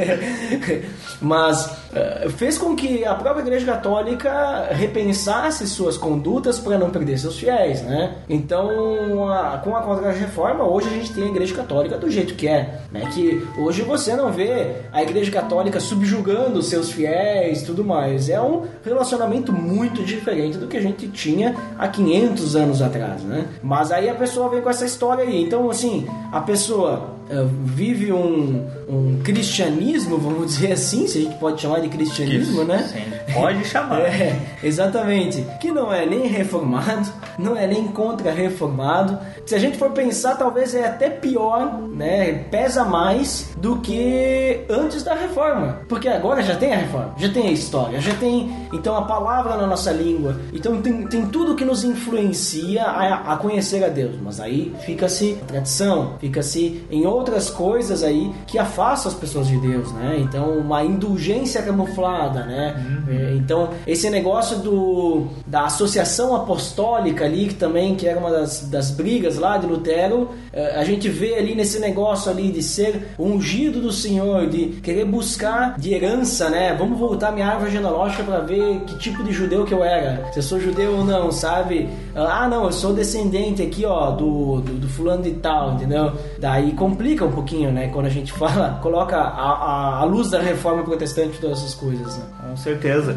[1.21, 7.19] mas eh, fez com que a própria Igreja Católica repensasse suas condutas para não perder
[7.19, 8.17] seus fiéis, né?
[8.29, 12.49] Então, a, com a Contra-Reforma, hoje a gente tem a Igreja Católica do jeito que
[12.49, 13.09] é, né?
[13.15, 18.29] Que hoje você não vê a Igreja Católica subjugando seus fiéis, tudo mais.
[18.29, 23.47] É um relacionamento muito diferente do que a gente tinha há 500 anos atrás, né?
[23.63, 25.43] Mas aí a pessoa vem com essa história aí.
[25.43, 27.18] Então, assim, a pessoa uh,
[27.65, 32.65] vive um, um cristianismo, vamos dizer assim, se a gente pode chamar de cristianismo, Isso,
[32.65, 32.79] né?
[32.93, 33.33] sim.
[33.33, 33.99] Pode chamar.
[34.09, 35.45] É, exatamente.
[35.61, 39.19] Que não é nem reformado, não é nem contra-reformado.
[39.45, 42.33] Se a gente for pensar, talvez é até pior, né?
[42.51, 45.81] Pesa mais do que antes da reforma.
[45.89, 49.57] Porque agora já tem a reforma, já tem a história, já tem então a palavra
[49.57, 50.41] na nossa língua.
[50.53, 54.17] Então tem, tem tudo que nos influencia a, a conhecer a Deus.
[54.23, 59.59] Mas aí fica-se a tradição, fica-se em outras coisas aí que afastam as pessoas de
[59.59, 60.17] Deus, né?
[60.21, 62.77] Então uma indulgência camuflada, né?
[63.09, 68.69] É, Então esse negócio do da associação apostólica ali que também que era uma das,
[68.69, 73.15] das brigas lá de Lutero, é, a gente vê ali nesse negócio ali de ser
[73.19, 76.75] ungido do Senhor, de querer buscar de herança, né?
[76.79, 80.39] Vamos voltar minha árvore genealógica para ver que tipo de judeu que eu era, se
[80.39, 81.89] eu sou judeu ou não, sabe?
[82.15, 86.13] Ah, não, eu sou descendente aqui, ó, do, do, do fulano de tal, entendeu?
[86.39, 87.89] Daí complica um pouquinho, né?
[87.89, 92.17] Quando a gente fala, coloca a, a, a luz da reforma protestante todas essas coisas,
[92.17, 92.25] né?
[92.49, 93.17] Com certeza.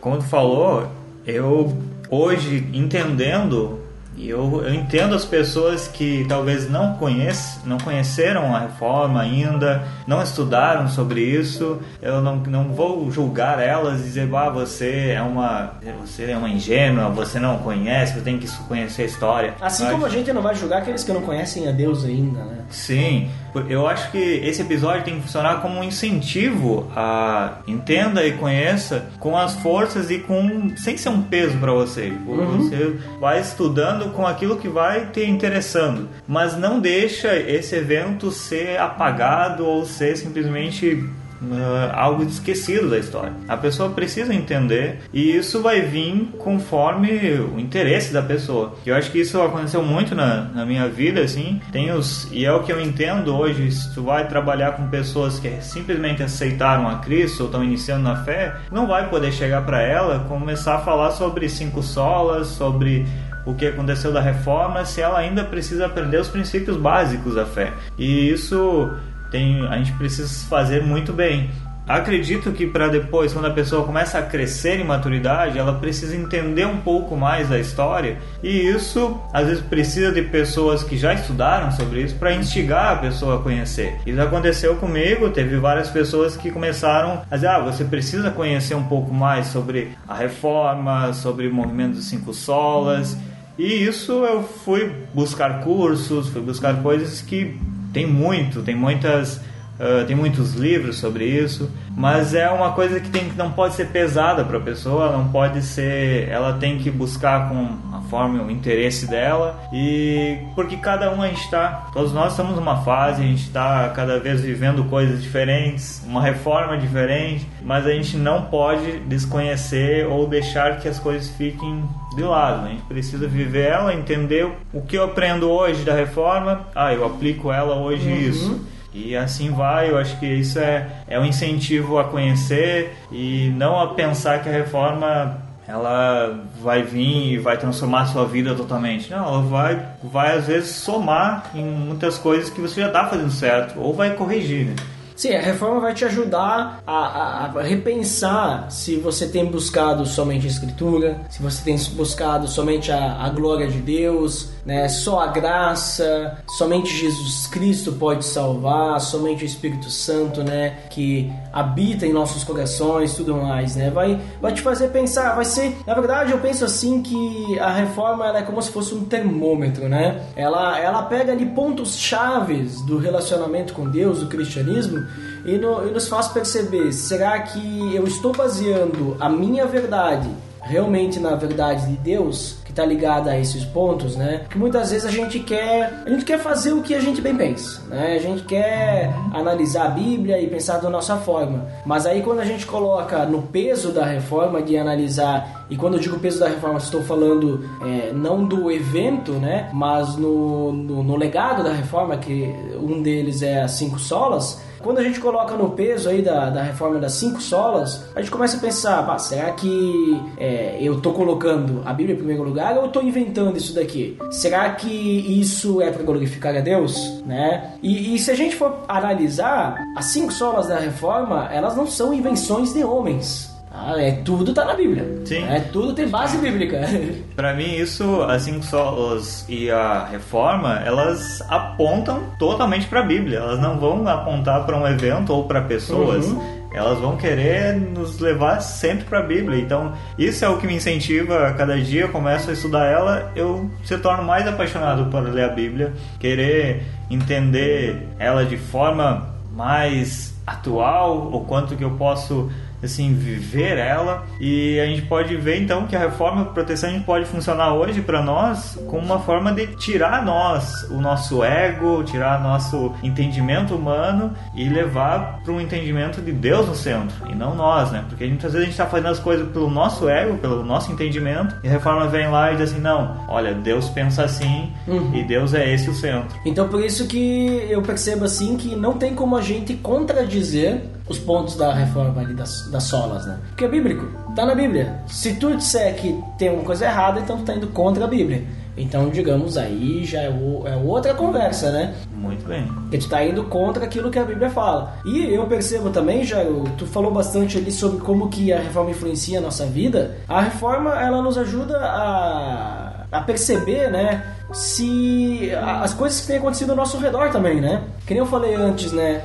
[0.00, 0.86] Como tu falou,
[1.26, 1.76] eu
[2.10, 3.78] hoje entendendo,
[4.16, 9.82] e eu, eu entendo as pessoas que talvez não, conhece, não conheceram a reforma ainda,
[10.06, 11.80] não estudaram sobre isso.
[12.00, 16.48] Eu não, não vou julgar elas e dizer, ah, você é uma você é uma
[16.48, 19.54] ingênua, você não conhece, você tem que conhecer a história.
[19.60, 22.40] Assim Mas- como a gente não vai julgar aqueles que não conhecem a Deus ainda,
[22.44, 22.58] né?
[22.70, 23.30] Sim,
[23.68, 29.06] eu acho que esse episódio tem que funcionar como um incentivo a entenda e conheça
[29.18, 32.12] com as forças e com sem ser um peso para você.
[32.26, 38.78] Você vai estudando com aquilo que vai te interessando, mas não deixa esse evento ser
[38.78, 41.08] apagado ou ser simplesmente
[41.42, 43.32] uh, algo esquecido da história.
[43.48, 47.10] A pessoa precisa entender e isso vai vir conforme
[47.54, 48.74] o interesse da pessoa.
[48.86, 51.60] Eu acho que isso aconteceu muito na, na minha vida, assim.
[51.72, 53.70] Tem os e é o que eu entendo hoje.
[53.72, 58.24] Se tu vai trabalhar com pessoas que simplesmente aceitaram a Cristo ou estão iniciando na
[58.24, 63.06] fé, não vai poder chegar para ela começar a falar sobre cinco solas, sobre
[63.44, 67.72] o que aconteceu da reforma, se ela ainda precisa aprender os princípios básicos da fé.
[67.98, 68.90] E isso
[69.30, 71.50] tem, a gente precisa fazer muito bem.
[71.86, 76.64] Acredito que para depois, quando a pessoa começa a crescer em maturidade, ela precisa entender
[76.64, 81.72] um pouco mais da história e isso às vezes precisa de pessoas que já estudaram
[81.72, 83.98] sobre isso para instigar a pessoa a conhecer.
[84.06, 88.84] Isso aconteceu comigo, teve várias pessoas que começaram a dizer: ah, você precisa conhecer um
[88.84, 93.16] pouco mais sobre a reforma, sobre o movimento dos cinco solas.
[93.58, 97.58] E isso eu fui buscar cursos, fui buscar coisas que
[97.92, 99.36] tem muito, tem muitas,
[99.78, 103.88] uh, tem muitos livros sobre isso, mas é uma coisa que tem, não pode ser
[103.88, 108.50] pesada para a pessoa, não pode ser, ela tem que buscar com a forma, o
[108.50, 113.26] interesse dela e porque cada um a gente está, todos nós estamos numa fase, a
[113.26, 119.00] gente está cada vez vivendo coisas diferentes, uma reforma diferente, mas a gente não pode
[119.00, 122.66] desconhecer ou deixar que as coisas fiquem de lado.
[122.66, 126.66] A gente precisa viver ela, entender o que eu aprendo hoje da reforma.
[126.74, 128.60] Ah, eu aplico ela hoje isso.
[128.94, 133.80] E assim vai, eu acho que isso é, é um incentivo a conhecer e não
[133.80, 139.10] a pensar que a reforma ela vai vir e vai transformar a sua vida totalmente.
[139.10, 143.30] Não, ela vai, vai às vezes somar em muitas coisas que você já está fazendo
[143.30, 144.66] certo, ou vai corrigir.
[144.66, 144.74] Né?
[145.22, 150.48] Sim, a reforma vai te ajudar a, a- a repensar se você tem buscado somente
[150.48, 154.88] a Escritura, se você tem buscado somente a, a glória de Deus, né?
[154.88, 160.78] só a graça, somente Jesus Cristo pode salvar, somente o Espírito Santo, né?
[160.90, 163.90] que habita em nossos corações, tudo mais, né?
[163.90, 168.36] Vai, vai te fazer pensar, vai ser, na verdade, eu penso assim que a reforma
[168.36, 170.22] é como se fosse um termômetro, né?
[170.36, 175.04] Ela, ela pega ali pontos chaves do relacionamento com Deus, do cristianismo,
[175.44, 180.28] e, no- e nos faz perceber: será que eu estou baseando a minha verdade
[180.64, 184.46] realmente na verdade de Deus, que está ligada a esses pontos, né?
[184.48, 187.36] Que muitas vezes a gente quer, a gente quer fazer o que a gente bem
[187.36, 188.16] pensa, né?
[188.16, 191.66] A gente quer analisar a Bíblia e pensar da nossa forma.
[191.84, 196.00] Mas aí quando a gente coloca no peso da reforma de analisar E quando eu
[196.00, 199.70] digo peso da reforma, estou falando é, não do evento, né?
[199.72, 204.60] Mas no, no, no legado da reforma, que um deles é as cinco solas.
[204.82, 208.30] Quando a gente coloca no peso aí da, da reforma das cinco solas, a gente
[208.30, 212.82] começa a pensar, será que é, eu estou colocando a Bíblia em primeiro lugar ou
[212.82, 214.18] eu estou inventando isso daqui?
[214.30, 217.22] Será que isso é para glorificar a Deus?
[217.24, 217.74] Né?
[217.80, 222.12] E, e se a gente for analisar, as cinco solas da reforma, elas não são
[222.12, 223.51] invenções de homens.
[223.74, 225.22] Ah, é tudo tá na Bíblia.
[225.24, 225.44] Sim.
[225.44, 226.80] É tudo tem base bíblica.
[227.34, 233.38] Para mim, isso, as cinco solas e a reforma, elas apontam totalmente para a Bíblia.
[233.38, 236.26] Elas não vão apontar para um evento ou para pessoas.
[236.26, 236.62] Uhum.
[236.74, 239.58] Elas vão querer nos levar sempre para a Bíblia.
[239.58, 243.30] Então, isso é o que me incentiva a cada dia eu começo a estudar ela,
[243.36, 250.34] eu se torno mais apaixonado por ler a Bíblia, querer entender ela de forma mais
[250.46, 252.50] atual, o quanto que eu posso
[252.82, 257.74] assim viver ela e a gente pode ver então que a reforma protestante pode funcionar
[257.74, 263.74] hoje para nós como uma forma de tirar nós o nosso ego, tirar nosso entendimento
[263.74, 268.04] humano e levar para um entendimento de Deus no centro e não nós, né?
[268.08, 271.54] Porque muitas vezes a gente está fazendo as coisas pelo nosso ego, pelo nosso entendimento
[271.62, 275.14] e a reforma vem lá e diz assim não, olha Deus pensa assim Uhum.
[275.14, 276.36] e Deus é esse o centro.
[276.44, 280.82] Então por isso que eu percebo assim que não tem como a gente contradizer
[281.12, 283.38] os pontos da reforma ali das, das solas, né?
[283.48, 285.00] Porque é bíblico, tá na Bíblia.
[285.06, 288.44] Se tu disser que tem uma coisa errada, então tu tá indo contra a Bíblia.
[288.74, 291.94] Então, digamos, aí já é, o- é outra conversa, né?
[292.14, 292.66] Muito bem.
[292.66, 294.94] Porque tu tá indo contra aquilo que a Bíblia fala.
[295.04, 299.38] E eu percebo também, Jairo, tu falou bastante ali sobre como que a reforma influencia
[299.40, 300.16] a nossa vida.
[300.26, 306.70] A reforma, ela nos ajuda a, a perceber, né, se as coisas que têm acontecido
[306.70, 307.82] ao nosso redor também, né?
[308.06, 309.20] Que nem eu falei antes, né?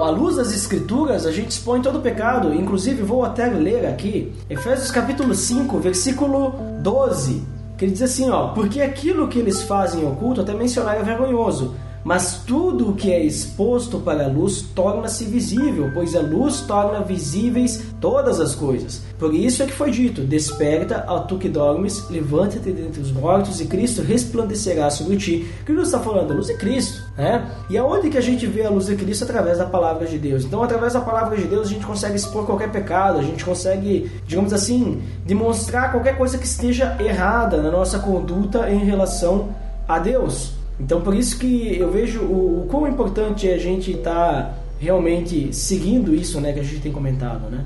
[0.00, 2.54] À luz das escrituras, a gente expõe todo o pecado.
[2.54, 7.42] Inclusive, vou até ler aqui, Efésios capítulo 5, versículo 12.
[7.76, 11.02] Que ele diz assim, ó, porque aquilo que eles fazem em oculto, até mencionar, é
[11.02, 11.74] vergonhoso.
[12.04, 17.00] Mas tudo o que é exposto para a luz torna-se visível, pois a luz torna
[17.00, 19.02] visíveis todas as coisas.
[19.18, 23.60] Por isso é que foi dito: Desperta, ó tu que dormes, levanta-te dentre os mortos
[23.60, 25.46] e Cristo resplandecerá sobre ti.
[25.62, 26.32] O que Deus está falando?
[26.32, 27.48] A luz é Cristo, né?
[27.70, 29.24] E aonde que a gente vê a luz de Cristo?
[29.24, 30.44] Através da palavra de Deus.
[30.44, 34.10] Então, através da palavra de Deus, a gente consegue expor qualquer pecado, a gente consegue,
[34.26, 39.50] digamos assim, demonstrar qualquer coisa que esteja errada na nossa conduta em relação
[39.86, 40.61] a Deus.
[40.82, 45.54] Então, por isso que eu vejo o, o quão importante é a gente estar realmente
[45.54, 47.64] seguindo isso, né, que a gente tem comentado, né?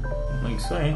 [0.56, 0.94] Isso aí.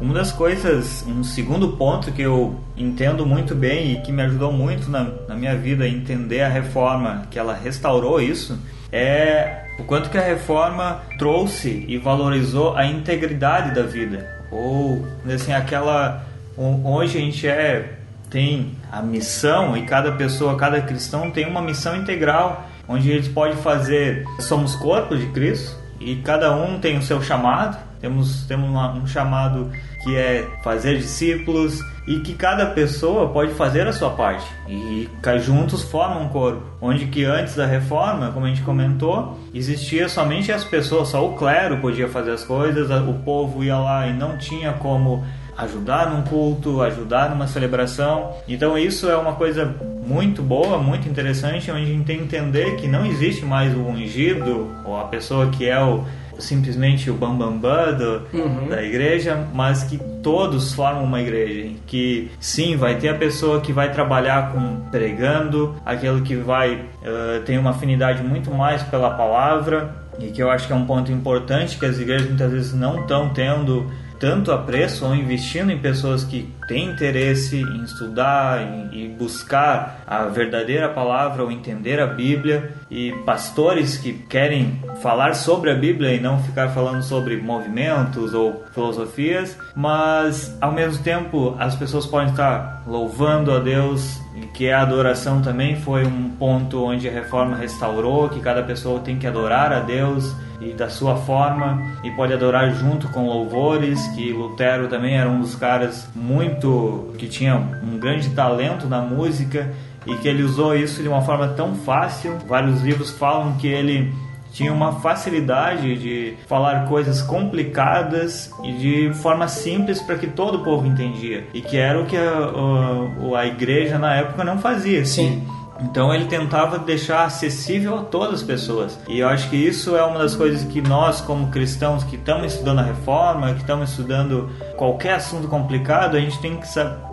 [0.00, 4.50] Uma das coisas, um segundo ponto que eu entendo muito bem e que me ajudou
[4.52, 8.58] muito na, na minha vida a entender a reforma, que ela restaurou isso,
[8.90, 14.26] é o quanto que a reforma trouxe e valorizou a integridade da vida.
[14.50, 16.26] Ou, assim, aquela.
[16.56, 17.99] Hoje a gente é,
[18.30, 23.30] tem a missão e cada pessoa, cada cristão tem uma missão integral, onde a gente
[23.30, 24.24] pode fazer.
[24.38, 27.76] Somos corpo de Cristo e cada um tem o seu chamado.
[28.00, 29.70] Temos, temos uma- um chamado
[30.02, 35.06] que é fazer discípulos e que cada pessoa pode fazer a sua parte e
[35.40, 36.62] juntos formam um corpo.
[36.80, 41.34] Onde que antes da reforma, como a gente comentou, existia somente as pessoas, só o
[41.34, 45.22] clero podia fazer as coisas, o povo ia lá e não tinha como
[45.62, 48.32] ajudar num culto, ajudar numa celebração.
[48.48, 49.74] Então isso é uma coisa
[50.06, 53.80] muito boa, muito interessante, onde a gente tem que entender que não existe mais o
[53.80, 56.04] ungido ou a pessoa que é o
[56.38, 58.68] simplesmente o bambambam bam, bam Uhum.
[58.70, 61.68] da igreja, mas que todos formam uma igreja.
[61.86, 67.42] Que sim, vai ter a pessoa que vai trabalhar com pregando, aquele que vai eh,
[67.44, 71.12] tem uma afinidade muito mais pela palavra e que eu acho que é um ponto
[71.12, 73.90] importante que as igrejas muitas vezes não estão tendo
[74.20, 80.88] tanto apreço ou investindo em pessoas que têm interesse em estudar e, buscar a verdadeira
[80.88, 86.42] palavra ou entender a Bíblia e pastores que querem falar sobre a Bíblia e não
[86.42, 93.52] ficar falando sobre movimentos ou filosofias, mas ao mesmo tempo as pessoas podem estar louvando
[93.52, 94.20] a Deus
[94.54, 99.18] que a adoração também foi um ponto onde a reforma restaurou que cada pessoa tem
[99.18, 104.32] que adorar a Deus e da sua forma e pode adorar junto com louvores que
[104.32, 109.72] Lutero também era um dos caras muito que tinha um grande talento na música
[110.06, 112.38] e que ele usou isso de uma forma tão fácil.
[112.46, 114.12] Vários livros falam que ele
[114.52, 120.64] tinha uma facilidade de falar coisas complicadas e de forma simples para que todo o
[120.64, 121.46] povo entendia.
[121.54, 125.46] E que era o que a, a, a igreja na época não fazia Sim.
[125.82, 128.98] Então ele tentava deixar acessível a todas as pessoas.
[129.08, 132.52] E eu acho que isso é uma das coisas que nós, como cristãos que estamos
[132.52, 136.66] estudando a reforma, que estamos estudando qualquer assunto complicado, a gente tem que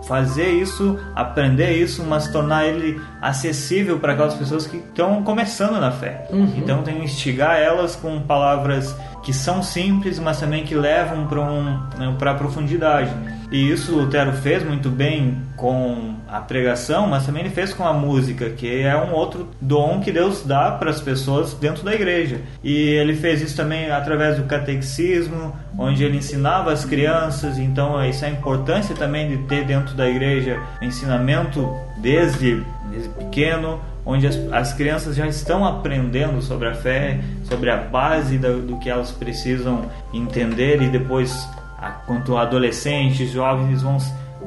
[0.07, 5.91] fazer isso, aprender isso, mas tornar ele acessível para aquelas pessoas que estão começando na
[5.91, 6.27] fé.
[6.31, 6.53] Uhum.
[6.57, 11.41] Então tem que instigar elas com palavras que são simples, mas também que levam para
[11.41, 11.63] um,
[11.97, 13.11] né, a profundidade.
[13.51, 17.93] E isso Lutero fez muito bem com a pregação, mas também ele fez com a
[17.93, 22.41] música, que é um outro dom que Deus dá para as pessoas dentro da igreja.
[22.63, 27.57] E ele fez isso também através do catecismo, onde ele ensinava as crianças.
[27.57, 33.79] Então, isso é a importância também de ter dentro da igreja ensinamento desde, desde pequeno,
[34.05, 38.89] onde as, as crianças já estão aprendendo sobre a fé, sobre a base do, que
[38.89, 41.47] elas precisam entender e depois
[42.05, 43.97] quanto adolescentes, jovens, eles vão,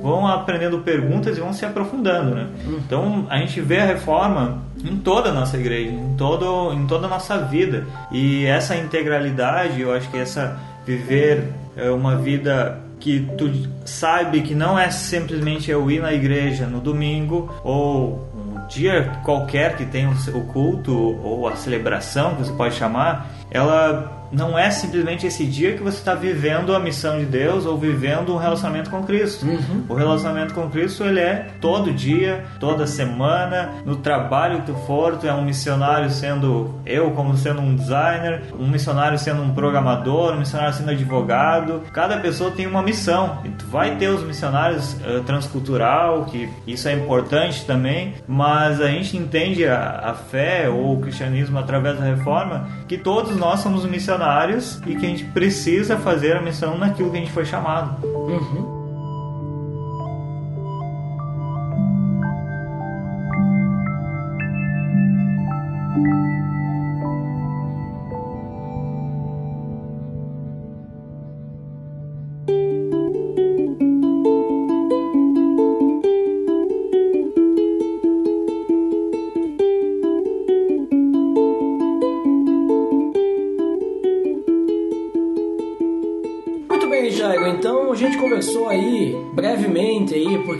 [0.03, 2.47] vão aprendendo perguntas e vão se aprofundando, né?
[2.65, 2.81] Uhum.
[2.85, 7.07] Então a gente vê a reforma em toda a nossa igreja, em, todo, em toda
[7.07, 7.87] a nossa vida.
[8.11, 11.45] E essa integralidade, eu acho que essa viver
[11.77, 13.51] é uma vida que tu
[13.85, 19.77] sabe que não é simplesmente eu ir na igreja no domingo ou um dia qualquer
[19.77, 25.26] que tenha o culto ou a celebração que você pode chamar, ela não é simplesmente
[25.26, 29.03] esse dia que você está vivendo a missão de Deus ou vivendo um relacionamento com
[29.03, 29.45] Cristo.
[29.45, 29.85] Uhum.
[29.89, 35.16] O relacionamento com Cristo ele é todo dia, toda semana, no trabalho que tu for,
[35.16, 40.35] tu é um missionário sendo eu como sendo um designer, um missionário sendo um programador,
[40.35, 41.83] um missionário sendo advogado.
[41.93, 43.39] Cada pessoa tem uma missão.
[43.45, 48.89] E tu vai ter os missionários uh, transcultural, que isso é importante também, mas a
[48.89, 53.85] gente entende a, a fé ou o cristianismo através da reforma que todos nós somos
[53.85, 57.47] missionários missionários e que a gente precisa fazer a missão naquilo que a gente foi
[57.47, 58.05] chamado.
[58.07, 58.80] Uhum.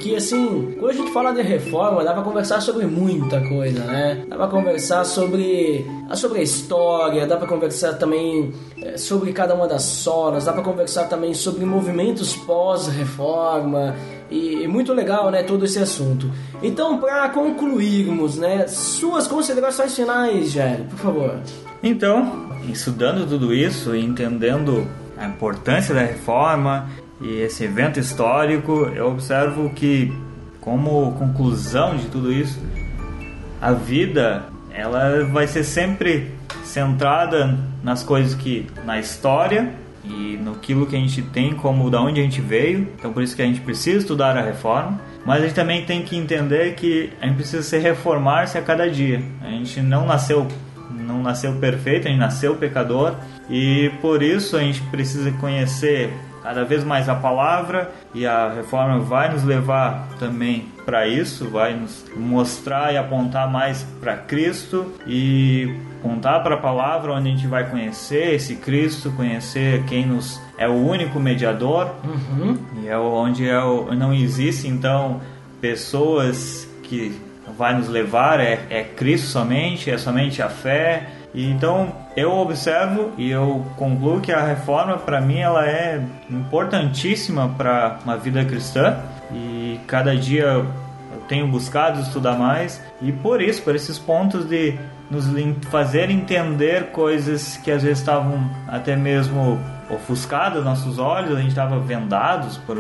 [0.01, 4.24] Porque assim, quando a gente fala de reforma, dá pra conversar sobre muita coisa, né?
[4.26, 8.51] Dá pra conversar sobre sobre a história, dá pra conversar também
[8.82, 13.94] é, sobre cada uma das solas, dá pra conversar também sobre movimentos pós-reforma,
[14.30, 16.30] e, e, muito legal, né, todo esse assunto.
[16.62, 21.34] Então, para concluirmos, né, suas considerações finais, Jair, por favor.
[21.82, 24.86] Então, estudando tudo isso e entendendo
[25.18, 26.88] a importância da reforma
[27.20, 30.12] e esse evento histórico, eu observo que,
[30.60, 32.58] como conclusão de tudo isso,
[33.60, 36.30] a vida ela vai ser sempre
[36.64, 42.20] centrada nas coisas que na história e no que a gente tem como da onde
[42.20, 42.88] a gente veio.
[42.98, 46.02] Então por isso que a gente precisa estudar a reforma, mas a gente também tem
[46.02, 49.22] que entender que a gente precisa se reformar-se a cada dia.
[49.42, 50.46] A gente não nasceu
[50.90, 53.14] não nasceu perfeito, a gente nasceu pecador
[53.48, 56.12] e por isso a gente precisa conhecer
[56.51, 61.74] cada vez mais a palavra e a reforma vai nos levar também para isso, vai
[61.74, 67.46] nos mostrar e apontar mais para Cristo e apontar para a palavra onde a gente
[67.46, 72.59] vai conhecer esse Cristo, conhecer quem nos é o único mediador uhum.
[72.82, 75.20] e é onde é o, não existe então
[75.61, 77.16] pessoas que
[77.57, 83.30] vai nos levar é, é Cristo somente, é somente a fé então eu observo e
[83.30, 88.98] eu concluo que a reforma para mim ela é importantíssima para uma vida cristã.
[89.32, 90.66] E cada dia eu
[91.28, 92.82] tenho buscado estudar mais.
[93.00, 94.76] E por isso, por esses pontos de
[95.10, 95.26] nos
[95.68, 99.58] fazer entender coisas que às vezes estavam até mesmo
[99.88, 102.78] ofuscadas nossos olhos, a gente estava vendados por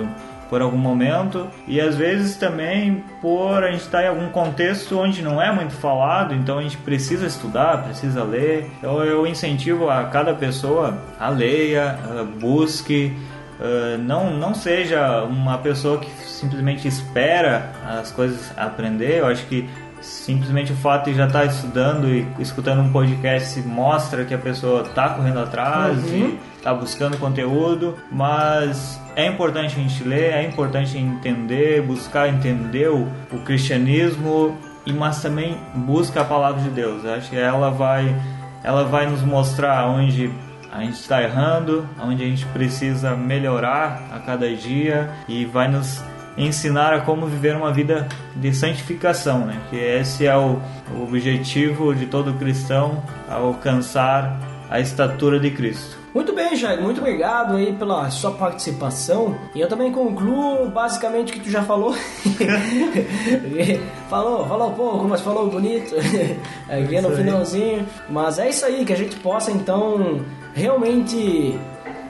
[0.50, 5.22] por algum momento e às vezes também por a gente estar em algum contexto onde
[5.22, 8.68] não é muito falado, então a gente precisa estudar, precisa ler.
[8.78, 13.16] Então eu incentivo a cada pessoa a leia, a busque,
[13.60, 19.18] Uh, não, não seja uma pessoa que simplesmente espera as coisas aprender.
[19.18, 19.68] Eu acho que
[20.00, 24.82] simplesmente o fato de já estar estudando e escutando um podcast mostra que a pessoa
[24.82, 26.10] está correndo atrás uhum.
[26.14, 32.88] e está buscando conteúdo, mas é importante a gente ler, é importante entender, buscar entender
[32.90, 34.56] o, o cristianismo,
[34.86, 37.04] e mas também busca a palavra de Deus.
[37.04, 38.14] Eu acho que ela vai,
[38.62, 40.30] ela vai nos mostrar onde
[40.72, 46.02] a gente está errando, onde a gente precisa melhorar a cada dia e vai nos
[46.38, 49.60] ensinar a como viver uma vida de santificação, né?
[49.68, 50.60] Que esse é o,
[50.94, 54.38] o objetivo de todo cristão, alcançar
[54.70, 55.99] a estatura de Cristo.
[56.12, 59.36] Muito bem, Jair, muito obrigado aí pela sua participação.
[59.54, 61.94] E eu também concluo basicamente o que tu já falou.
[64.10, 65.94] falou, falou pouco, mas falou bonito.
[66.68, 67.86] Aqui no finalzinho.
[68.08, 70.20] Mas é isso aí, que a gente possa então
[70.52, 71.56] realmente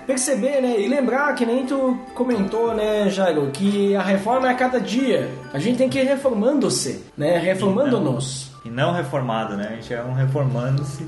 [0.07, 4.55] perceber, né, e lembrar que nem tu comentou, né, Jairo, que a reforma é a
[4.55, 5.31] cada dia.
[5.53, 8.51] A gente tem que ir reformando-se, né, reformando-nos.
[8.65, 9.69] E não reformado, né?
[9.71, 11.07] A gente é um reformando-se.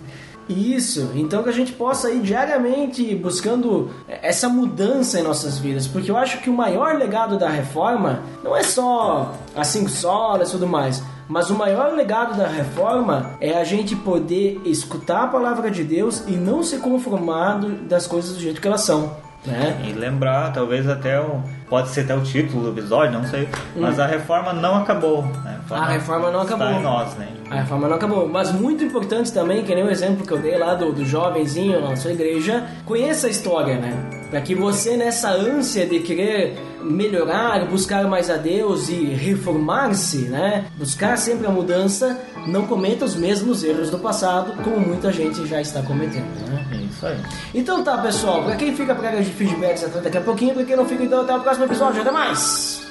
[0.49, 6.11] Isso, então que a gente possa ir diariamente buscando essa mudança em nossas vidas, porque
[6.11, 10.53] eu acho que o maior legado da reforma não é só as cinco solas e
[10.53, 15.71] tudo mais, mas o maior legado da reforma é a gente poder escutar a palavra
[15.71, 19.17] de Deus e não ser conformado das coisas do jeito que elas são.
[19.45, 19.81] Né?
[19.89, 21.43] E lembrar, talvez até o.
[21.73, 23.49] Pode ser até o título do episódio, não sei.
[23.75, 25.23] Mas a reforma não acabou.
[25.23, 25.59] Né?
[25.71, 26.79] A reforma não está acabou.
[26.79, 27.29] em nós, né?
[27.51, 28.29] A reforma não acabou.
[28.29, 31.81] Mas muito importante também, que nem o exemplo que eu dei lá do, do jovenzinho
[31.81, 34.27] na sua igreja, conheça a história, né?
[34.29, 40.67] Para que você, nessa ânsia de querer melhorar, buscar mais a Deus e reformar-se, né?
[40.77, 45.61] Buscar sempre a mudança, não cometa os mesmos erros do passado, como muita gente já
[45.61, 46.63] está cometendo, né?
[46.91, 47.19] Isso aí.
[47.55, 48.45] Então tá, pessoal.
[48.45, 51.03] Pra quem fica pra área de feedbacks até daqui a pouquinho, pra quem não fica,
[51.03, 52.01] então até o próximo episódio.
[52.03, 52.83] Até mais!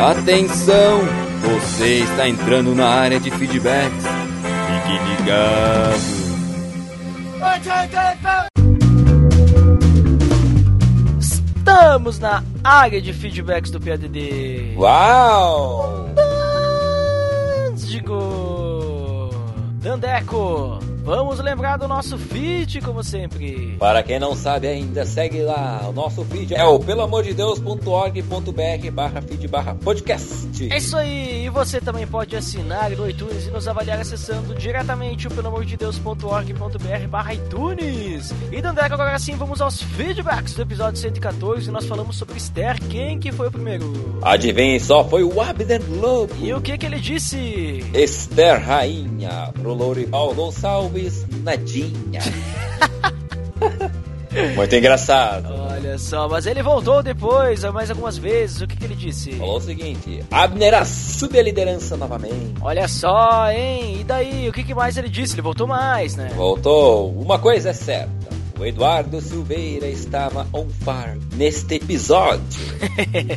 [0.00, 1.00] Atenção!
[1.42, 4.04] Você está entrando na área de feedbacks.
[4.66, 5.68] Fique ligado.
[11.78, 14.74] Estamos na área de feedbacks do PADD.
[14.76, 16.10] Uau!
[17.76, 19.30] Digo
[19.80, 23.76] Dandeco, vamos lembrar do nosso feed como sempre.
[23.78, 25.86] Para quem não sabe ainda, segue lá.
[25.88, 30.68] O nosso feed é o pelamordedeus.org.br barra feed barra podcast.
[30.70, 35.26] É isso aí, e você também pode assinar no iTunes e nos avaliar acessando diretamente
[35.26, 38.34] o pelamordedeus.org.br barra iTunes.
[38.52, 42.78] E Dandeco, agora sim, vamos aos feedbacks do episódio 114 e nós falamos sobre Esther,
[42.90, 44.18] quem que foi o primeiro?
[44.20, 46.34] Adivinhe só, foi o Abner Lobo.
[46.38, 47.82] E o que que ele disse?
[47.94, 50.97] Esther Rainha, pro Lourival Gonçalves
[51.42, 52.20] Nadinha.
[54.54, 55.52] Muito engraçado.
[55.52, 58.60] Olha só, mas ele voltou depois, mais algumas vezes.
[58.60, 59.32] O que, que ele disse?
[59.32, 62.54] Falou o seguinte: Abner assume a liderança novamente.
[62.60, 64.00] Olha só, hein?
[64.00, 64.48] E daí?
[64.48, 65.34] O que, que mais ele disse?
[65.34, 66.30] Ele voltou mais, né?
[66.36, 67.10] Voltou.
[67.12, 68.17] Uma coisa é certa.
[68.58, 72.42] O Eduardo Silveira estava on fire neste episódio.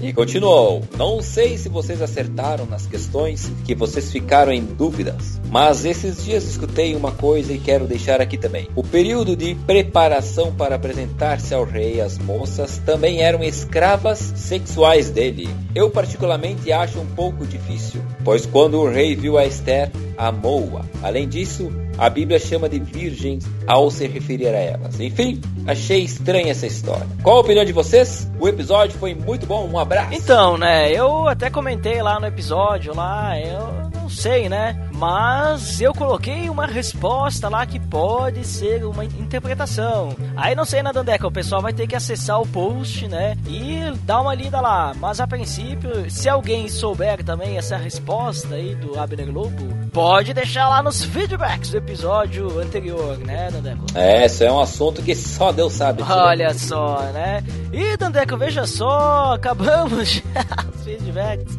[0.01, 0.81] e continuou.
[0.97, 6.43] Não sei se vocês acertaram nas questões que vocês ficaram em dúvidas, mas esses dias
[6.45, 8.67] escutei uma coisa e quero deixar aqui também.
[8.75, 15.47] O período de preparação para apresentar-se ao rei, as moças também eram escravas sexuais dele.
[15.75, 20.83] Eu particularmente acho um pouco difícil, pois quando o rei viu a Esther, amou-a.
[21.03, 21.71] Além disso,
[22.01, 24.99] a Bíblia chama de virgens ao se referir a elas.
[24.99, 27.05] Enfim, achei estranha essa história.
[27.21, 28.27] Qual a opinião de vocês?
[28.39, 30.11] O episódio foi muito bom, um abraço.
[30.11, 34.89] Então, né, eu até comentei lá no episódio lá, eu não sei, né?
[35.01, 40.15] Mas eu coloquei uma resposta lá que pode ser uma interpretação.
[40.37, 41.25] Aí não sei, né, Dandeca?
[41.25, 43.35] O pessoal vai ter que acessar o post, né?
[43.47, 44.93] E dar uma lida lá.
[44.95, 50.69] Mas a princípio, se alguém souber também essa resposta aí do Abner Lobo, pode deixar
[50.69, 53.83] lá nos feedbacks do episódio anterior, né, Dandeco?
[53.95, 56.03] É, isso é um assunto que só Deus sabe.
[56.03, 57.43] Olha só, né?
[57.73, 61.57] E Dandeco, veja só, acabamos já os feedbacks.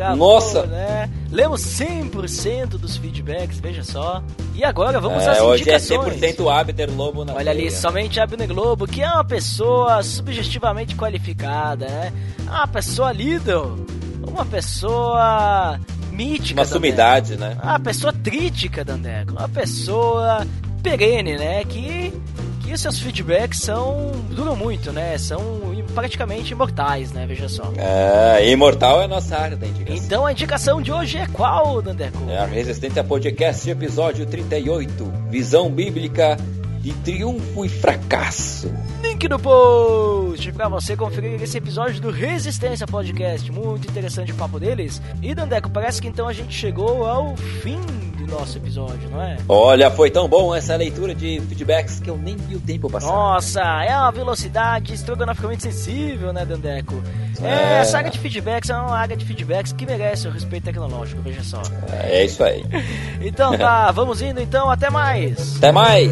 [0.00, 0.66] Acabou, Nossa!
[0.66, 1.10] né?
[1.30, 4.22] Lemos 100% dos feedbacks, veja só.
[4.54, 6.20] E agora vamos É, às hoje é indicações.
[6.20, 11.86] 100% Abner Lobo na Olha ali, somente Abner Globo, que é uma pessoa subjetivamente qualificada,
[11.86, 12.12] né?
[12.46, 13.60] É Uma pessoa líder,
[14.26, 15.78] uma pessoa
[16.10, 16.60] mítica.
[16.60, 17.56] Uma sumidade, né?
[17.62, 19.32] Uma pessoa trítica, Dandeco.
[19.32, 20.46] Uma pessoa
[20.82, 21.64] perene, né?
[21.64, 22.12] Que,
[22.70, 25.18] que seus feedbacks são duram muito, né?
[25.18, 25.40] São
[25.92, 27.26] praticamente imortais, né?
[27.26, 27.72] Veja só.
[27.76, 30.04] É, imortal é a nossa área da indicação.
[30.04, 32.18] Então a indicação de hoje é qual, Dandeco?
[32.28, 35.04] É a Resistência Podcast, episódio 38.
[35.28, 36.36] Visão bíblica
[36.80, 38.72] de triunfo e fracasso.
[39.02, 43.50] Link no post pra você conferir esse episódio do Resistência Podcast.
[43.50, 45.02] Muito interessante o papo deles.
[45.20, 47.80] E Dandeco, parece que então a gente chegou ao fim
[48.30, 49.36] nosso episódio, não é?
[49.48, 53.08] Olha, foi tão bom essa leitura de feedbacks que eu nem vi o tempo passar.
[53.08, 57.02] Nossa, é uma velocidade estrogonoficamente sensível, né, Dandeco?
[57.42, 57.80] É, É.
[57.80, 61.42] essa área de feedbacks é uma área de feedbacks que merece o respeito tecnológico, veja
[61.42, 61.60] só.
[61.92, 62.64] É isso aí.
[63.22, 65.56] Então tá, vamos indo então, até mais!
[65.58, 66.10] Até mais!